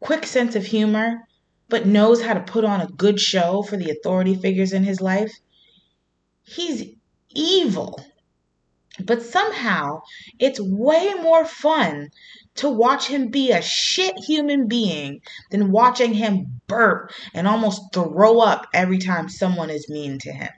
[0.00, 1.26] quick sense of humor,
[1.70, 5.00] but knows how to put on a good show for the authority figures in his
[5.00, 5.32] life.
[6.42, 6.92] He's
[7.30, 8.04] evil.
[9.02, 10.02] But somehow
[10.38, 12.10] it's way more fun
[12.56, 18.40] to watch him be a shit human being than watching him burp and almost throw
[18.40, 20.50] up every time someone is mean to him.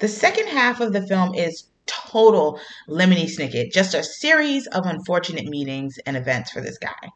[0.00, 5.46] The second half of the film is total lemony snicket, just a series of unfortunate
[5.46, 7.08] meetings and events for this guy.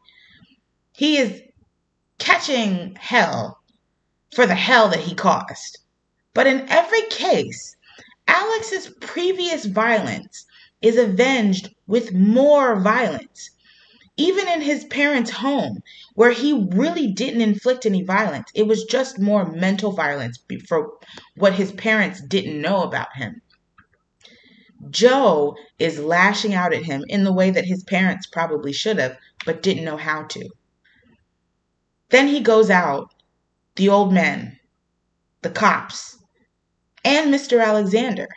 [0.93, 1.41] He is
[2.19, 3.59] catching hell
[4.33, 5.79] for the hell that he caused.
[6.33, 7.75] But in every case,
[8.27, 10.45] Alex's previous violence
[10.81, 13.51] is avenged with more violence.
[14.17, 15.79] Even in his parents' home,
[16.15, 18.49] where he really didn't inflict any violence.
[18.55, 20.91] It was just more mental violence for
[21.35, 23.41] what his parents didn't know about him.
[24.89, 29.17] Joe is lashing out at him in the way that his parents probably should have,
[29.45, 30.49] but didn't know how to.
[32.09, 33.13] Then he goes out,
[33.75, 34.59] the old men,
[35.41, 36.17] the cops,
[37.03, 37.63] and Mr.
[37.63, 38.29] Alexander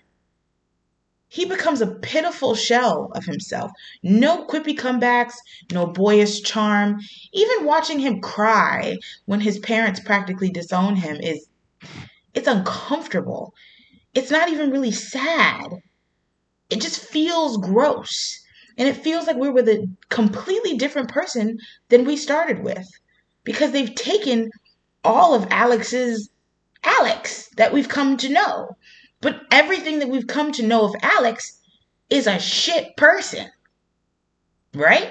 [1.32, 3.70] he becomes a pitiful shell of himself.
[4.02, 5.34] No quippy comebacks,
[5.70, 6.98] no boyish charm.
[7.32, 8.96] Even watching him cry
[9.26, 11.46] when his parents practically disown him is
[12.34, 13.54] it's uncomfortable.
[14.12, 15.68] It's not even really sad.
[16.68, 18.40] It just feels gross.
[18.76, 21.58] And it feels like we were the completely different person
[21.90, 22.88] than we started with.
[23.44, 24.50] Because they've taken
[25.04, 26.30] all of Alex's
[26.84, 28.76] Alex that we've come to know
[29.20, 31.58] but everything that we've come to know of Alex
[32.08, 33.50] is a shit person.
[34.74, 35.10] Right?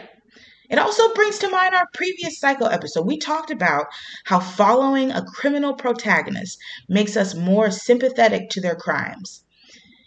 [0.70, 3.06] It also brings to mind our previous Psycho episode.
[3.06, 3.88] We talked about
[4.26, 6.58] how following a criminal protagonist
[6.88, 9.44] makes us more sympathetic to their crimes.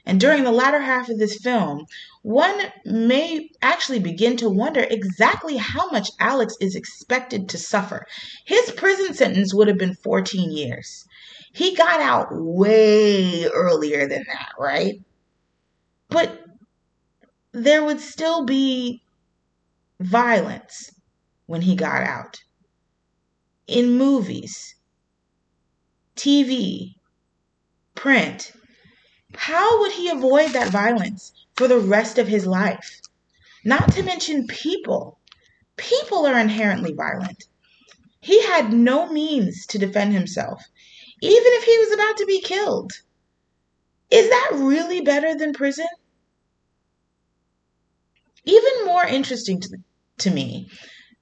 [0.05, 1.87] And during the latter half of this film,
[2.23, 8.07] one may actually begin to wonder exactly how much Alex is expected to suffer.
[8.45, 11.05] His prison sentence would have been 14 years.
[11.53, 15.01] He got out way earlier than that, right?
[16.09, 16.41] But
[17.53, 19.03] there would still be
[20.01, 20.91] violence
[21.47, 22.43] when he got out.
[23.67, 24.75] In movies,
[26.17, 26.95] TV,
[27.95, 28.53] print,
[29.37, 33.01] how would he avoid that violence for the rest of his life?
[33.65, 35.19] Not to mention people.
[35.77, 37.45] People are inherently violent.
[38.21, 40.63] He had no means to defend himself,
[41.21, 42.93] even if he was about to be killed.
[44.11, 45.87] Is that really better than prison?
[48.45, 49.79] Even more interesting to,
[50.19, 50.71] to me,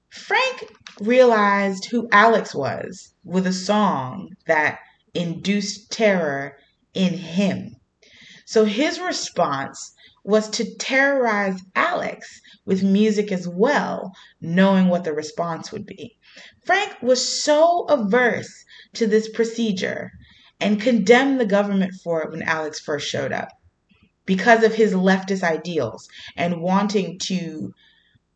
[0.09, 4.79] Frank realized who Alex was with a song that
[5.13, 6.57] induced terror
[6.93, 7.77] in him.
[8.51, 9.93] So his response
[10.25, 12.27] was to terrorize Alex
[12.65, 16.17] with music as well, knowing what the response would be.
[16.65, 18.51] Frank was so averse
[18.95, 20.11] to this procedure
[20.59, 23.47] and condemned the government for it when Alex first showed up
[24.25, 27.71] because of his leftist ideals and wanting to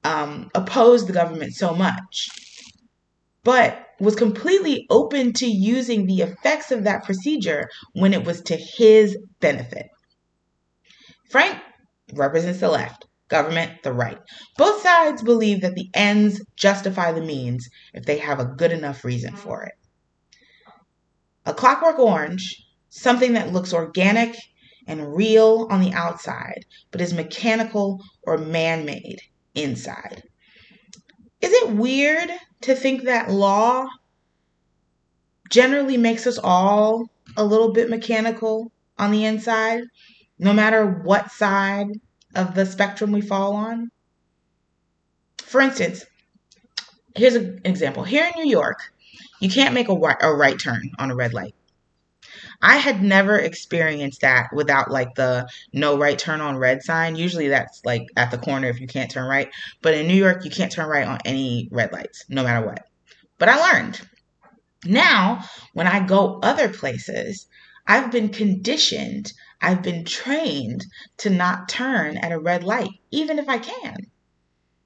[0.06, 2.30] um, oppose the government so much.
[3.44, 8.56] But was completely open to using the effects of that procedure when it was to
[8.56, 9.88] his benefit.
[11.30, 11.60] Frank
[12.14, 14.20] represents the left, government the right.
[14.58, 19.04] Both sides believe that the ends justify the means if they have a good enough
[19.04, 19.74] reason for it.
[21.46, 24.36] A clockwork orange, something that looks organic
[24.88, 29.20] and real on the outside, but is mechanical or man made
[29.56, 30.24] inside.
[31.42, 32.30] Is it weird
[32.62, 33.88] to think that law
[35.50, 39.84] generally makes us all a little bit mechanical on the inside?
[40.38, 41.88] No matter what side
[42.34, 43.90] of the spectrum we fall on.
[45.38, 46.06] For instance,
[47.16, 48.04] here's an example.
[48.04, 48.80] Here in New York,
[49.40, 51.56] you can't make a right, a right turn on a red light.
[52.62, 57.16] I had never experienced that without like the no right turn on red sign.
[57.16, 59.50] Usually that's like at the corner if you can't turn right.
[59.82, 62.88] But in New York, you can't turn right on any red lights, no matter what.
[63.38, 64.02] But I learned.
[64.86, 67.48] Now, when I go other places,
[67.88, 69.32] I've been conditioned,
[69.62, 70.86] I've been trained
[71.18, 74.08] to not turn at a red light, even if I can.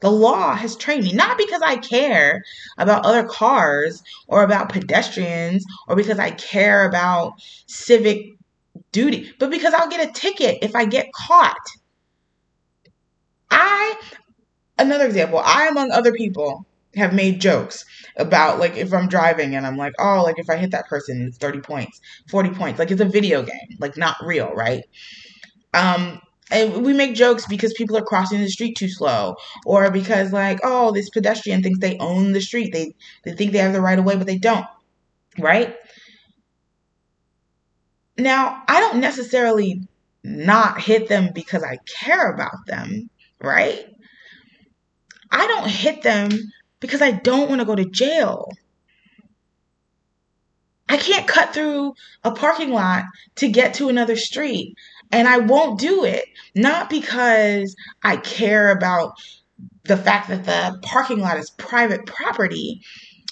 [0.02, 2.44] The law has trained me, not because I care
[2.78, 7.34] about other cars or about pedestrians or because I care about
[7.68, 8.28] civic
[8.92, 11.58] duty, but because I'll get a ticket if I get caught.
[13.52, 13.96] I,
[14.78, 16.66] another example, I, among other people,
[16.96, 17.86] have made jokes
[18.20, 21.26] about like if I'm driving and I'm like, oh, like if I hit that person,
[21.28, 22.00] it's 30 points,
[22.30, 22.80] 40 points.
[22.80, 24.84] Like it's a video game, like not real, right?
[25.74, 26.20] Um,
[26.52, 30.60] and we make jokes because people are crossing the street too slow, or because like,
[30.64, 32.74] oh, this pedestrian thinks they own the street.
[32.74, 32.94] They
[33.24, 34.66] they think they have the right of way, but they don't,
[35.40, 35.76] right?
[38.18, 39.82] Now, I don't necessarily
[40.24, 43.10] not hit them because I care about them,
[43.42, 43.86] right?
[45.32, 46.30] I don't hit them
[46.80, 48.50] because I don't want to go to jail.
[50.88, 53.04] I can't cut through a parking lot
[53.36, 54.76] to get to another street.
[55.12, 56.26] And I won't do it.
[56.56, 59.14] Not because I care about
[59.84, 62.82] the fact that the parking lot is private property,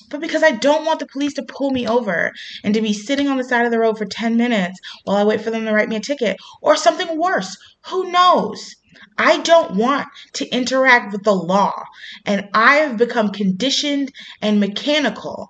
[0.10, 2.32] but because I don't want the police to pull me over
[2.64, 5.24] and to be sitting on the side of the road for 10 minutes while I
[5.24, 7.58] wait for them to write me a ticket or something worse.
[7.88, 8.76] Who knows?
[9.18, 11.84] I don't want to interact with the law.
[12.26, 14.12] And I have become conditioned
[14.42, 15.50] and mechanical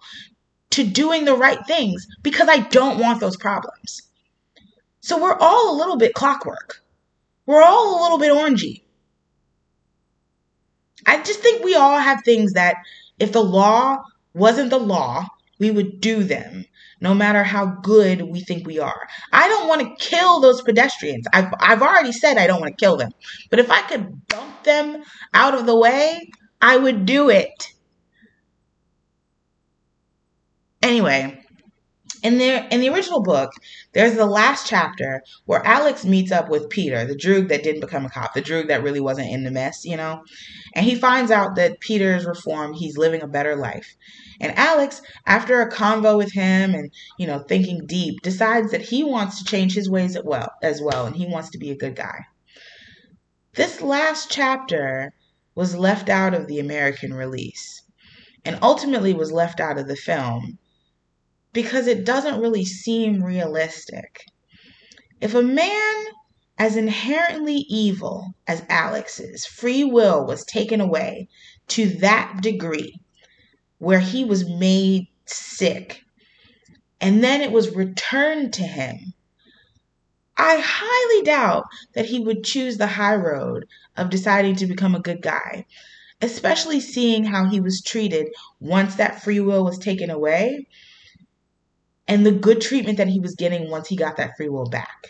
[0.72, 4.02] to doing the right things because I don't want those problems.
[5.02, 6.84] So we're all a little bit clockwork.
[7.46, 8.84] We're all a little bit orangey.
[11.06, 12.76] I just think we all have things that
[13.18, 15.26] if the law wasn't the law,
[15.60, 16.66] we would do them
[17.00, 19.08] no matter how good we think we are.
[19.32, 21.28] I don't want to kill those pedestrians.
[21.32, 23.12] I've, I've already said I don't want to kill them.
[23.50, 26.30] But if I could bump them out of the way,
[26.62, 27.68] I would do it.
[30.82, 31.44] Anyway,
[32.24, 33.52] in the in the original book,
[33.94, 38.06] there's the last chapter where Alex meets up with Peter, the droog that didn't become
[38.06, 40.24] a cop, the droog that really wasn't in the mess, you know.
[40.76, 43.96] And he finds out that Peter's reformed, he's living a better life.
[44.40, 49.04] And Alex, after a convo with him and, you know, thinking deep, decides that he
[49.04, 51.78] wants to change his ways as well, as well and he wants to be a
[51.78, 52.20] good guy.
[53.56, 55.14] This last chapter
[55.56, 57.82] was left out of the American release
[58.46, 60.60] and ultimately was left out of the film
[61.54, 64.26] because it doesn't really seem realistic.
[65.22, 66.06] If a man
[66.58, 71.28] as inherently evil as Alex's free will was taken away
[71.68, 73.00] to that degree,
[73.78, 76.02] where he was made sick,
[77.00, 79.14] and then it was returned to him,
[80.36, 85.00] I highly doubt that he would choose the high road of deciding to become a
[85.00, 85.66] good guy,
[86.22, 88.28] especially seeing how he was treated
[88.60, 90.68] once that free will was taken away
[92.08, 95.08] and the good treatment that he was getting once he got that free will back.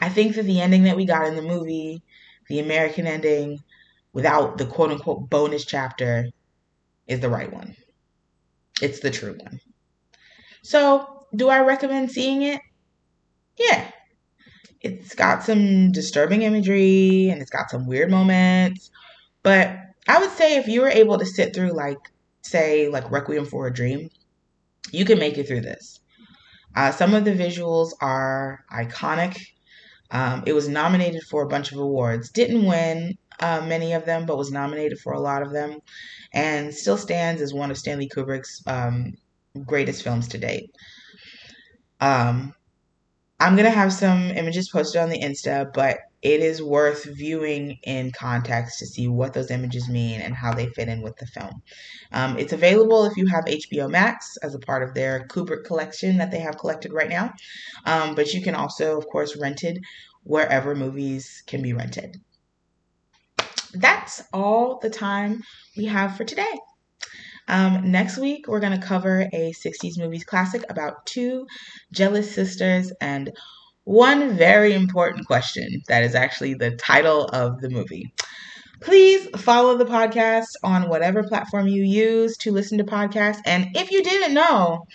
[0.00, 2.02] I think that the ending that we got in the movie,
[2.48, 3.60] the American ending,
[4.12, 6.26] without the quote unquote bonus chapter,
[7.06, 7.76] is the right one.
[8.82, 9.60] It's the true one.
[10.62, 12.60] So, do I recommend seeing it?
[13.58, 13.90] Yeah.
[14.80, 18.90] It's got some disturbing imagery and it's got some weird moments.
[19.42, 21.98] But I would say if you were able to sit through, like,
[22.42, 24.10] say, like Requiem for a Dream,
[24.94, 26.00] you can make it through this.
[26.76, 29.38] Uh, some of the visuals are iconic.
[30.10, 32.30] Um, it was nominated for a bunch of awards.
[32.30, 35.78] Didn't win uh, many of them, but was nominated for a lot of them,
[36.32, 39.12] and still stands as one of Stanley Kubrick's um,
[39.64, 40.70] greatest films to date.
[42.00, 42.54] Um,
[43.40, 48.10] I'm gonna have some images posted on the Insta, but it is worth viewing in
[48.10, 51.62] context to see what those images mean and how they fit in with the film.
[52.12, 56.16] Um, it's available if you have HBO Max as a part of their Kubrick collection
[56.16, 57.34] that they have collected right now,
[57.84, 59.76] um, but you can also, of course, rent it
[60.22, 62.16] wherever movies can be rented.
[63.74, 65.42] That's all the time
[65.76, 66.58] we have for today.
[67.48, 71.46] Um, next week, we're going to cover a 60s movies classic about two
[71.92, 73.30] jealous sisters and
[73.84, 78.12] one very important question that is actually the title of the movie.
[78.80, 83.40] Please follow the podcast on whatever platform you use to listen to podcasts.
[83.46, 84.86] And if you didn't know,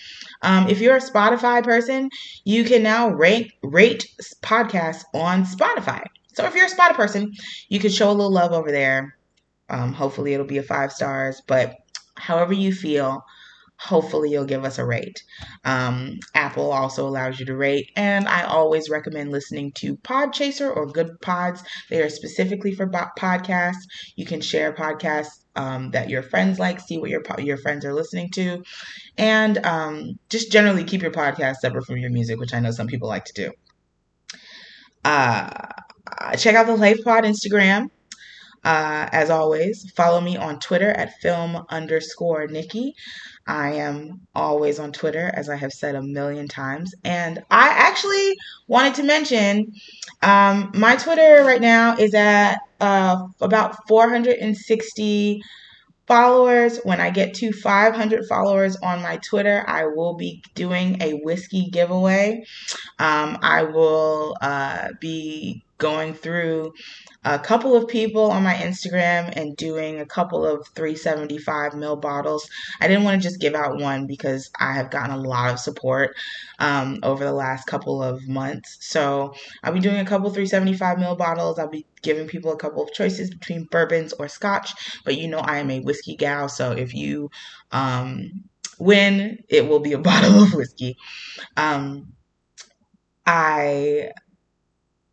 [0.42, 2.10] um, if you're a Spotify person,
[2.44, 4.06] you can now rate rate
[4.44, 6.04] podcasts on Spotify.
[6.34, 7.34] So if you're a Spotify person,
[7.68, 9.18] you can show a little love over there.
[9.70, 11.42] Um, hopefully, it'll be a five stars.
[11.48, 11.76] But
[12.16, 13.24] however you feel,
[13.80, 15.24] hopefully you'll give us a rate.
[15.64, 20.88] Um, Apple also allows you to rate, and I always recommend listening to Podchaser or
[20.88, 21.62] Goodpods.
[21.90, 23.84] They are specifically for podcasts.
[24.16, 27.94] You can share podcasts um, that your friends like, see what your your friends are
[27.94, 28.64] listening to,
[29.18, 32.88] and um, just generally keep your podcast separate from your music, which I know some
[32.88, 33.52] people like to do.
[35.04, 35.50] Uh,
[36.38, 37.88] check out the Life Pod Instagram.
[38.64, 42.94] Uh, as always, follow me on Twitter at film underscore Nikki.
[43.50, 46.94] I am always on Twitter, as I have said a million times.
[47.04, 48.38] And I actually
[48.68, 49.74] wanted to mention
[50.22, 55.42] um, my Twitter right now is at uh, about 460
[56.06, 56.80] followers.
[56.84, 61.72] When I get to 500 followers on my Twitter, I will be doing a whiskey
[61.72, 62.44] giveaway.
[63.00, 66.74] Um, I will uh, be going through
[67.26, 72.48] a couple of people on my Instagram and doing a couple of 375 mil bottles.
[72.80, 75.60] I didn't want to just give out one because I have gotten a lot of
[75.60, 76.16] support
[76.60, 78.78] um, over the last couple of months.
[78.82, 81.60] So I'll be doing a couple 375 mil bottles.
[81.60, 84.72] I'll be giving people a couple of choices between bourbons or scotch.
[85.04, 86.48] But you know, I am a whiskey gal.
[86.48, 87.32] So if you
[87.72, 88.46] um,
[88.80, 90.96] win, it will be a bottle of whiskey.
[91.58, 92.14] Um,
[93.26, 94.12] I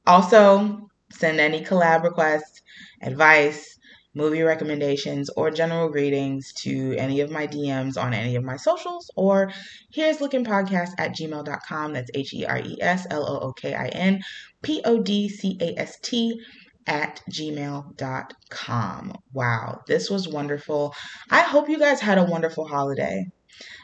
[0.07, 2.63] also Send any collab requests,
[3.01, 3.79] advice,
[4.15, 9.11] movie recommendations, or general greetings to any of my DMs on any of my socials
[9.15, 9.53] or
[9.93, 11.93] here's looking podcast at gmail.com.
[11.93, 14.21] That's H E R E S L O O K I N
[14.63, 16.41] P O D C A S T
[16.87, 19.13] at gmail.com.
[19.33, 20.95] Wow, this was wonderful.
[21.31, 23.27] I hope you guys had a wonderful holiday.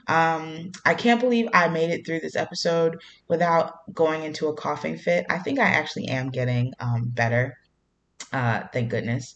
[0.07, 4.99] Um, I can't believe I made it through this episode without going into a coughing
[4.99, 5.27] fit.
[5.31, 7.57] I think I actually am getting um, better.
[8.33, 9.35] Uh, thank goodness.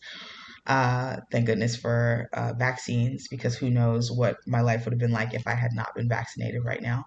[0.66, 5.12] Uh, thank goodness for uh, vaccines because who knows what my life would have been
[5.12, 7.04] like if I had not been vaccinated right now.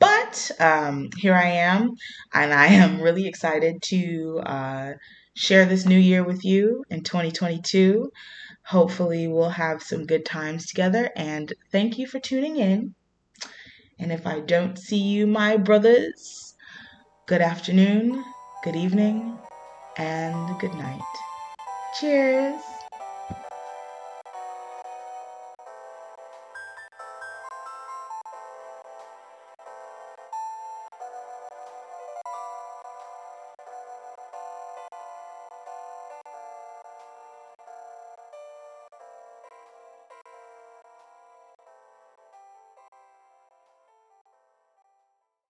[0.00, 1.90] But um, here I am,
[2.32, 4.92] and I am really excited to uh,
[5.36, 8.10] share this new year with you in 2022.
[8.70, 11.10] Hopefully, we'll have some good times together.
[11.16, 12.94] And thank you for tuning in.
[13.98, 16.54] And if I don't see you, my brothers,
[17.26, 18.24] good afternoon,
[18.62, 19.36] good evening,
[19.96, 21.02] and good night.
[21.98, 22.69] Cheers.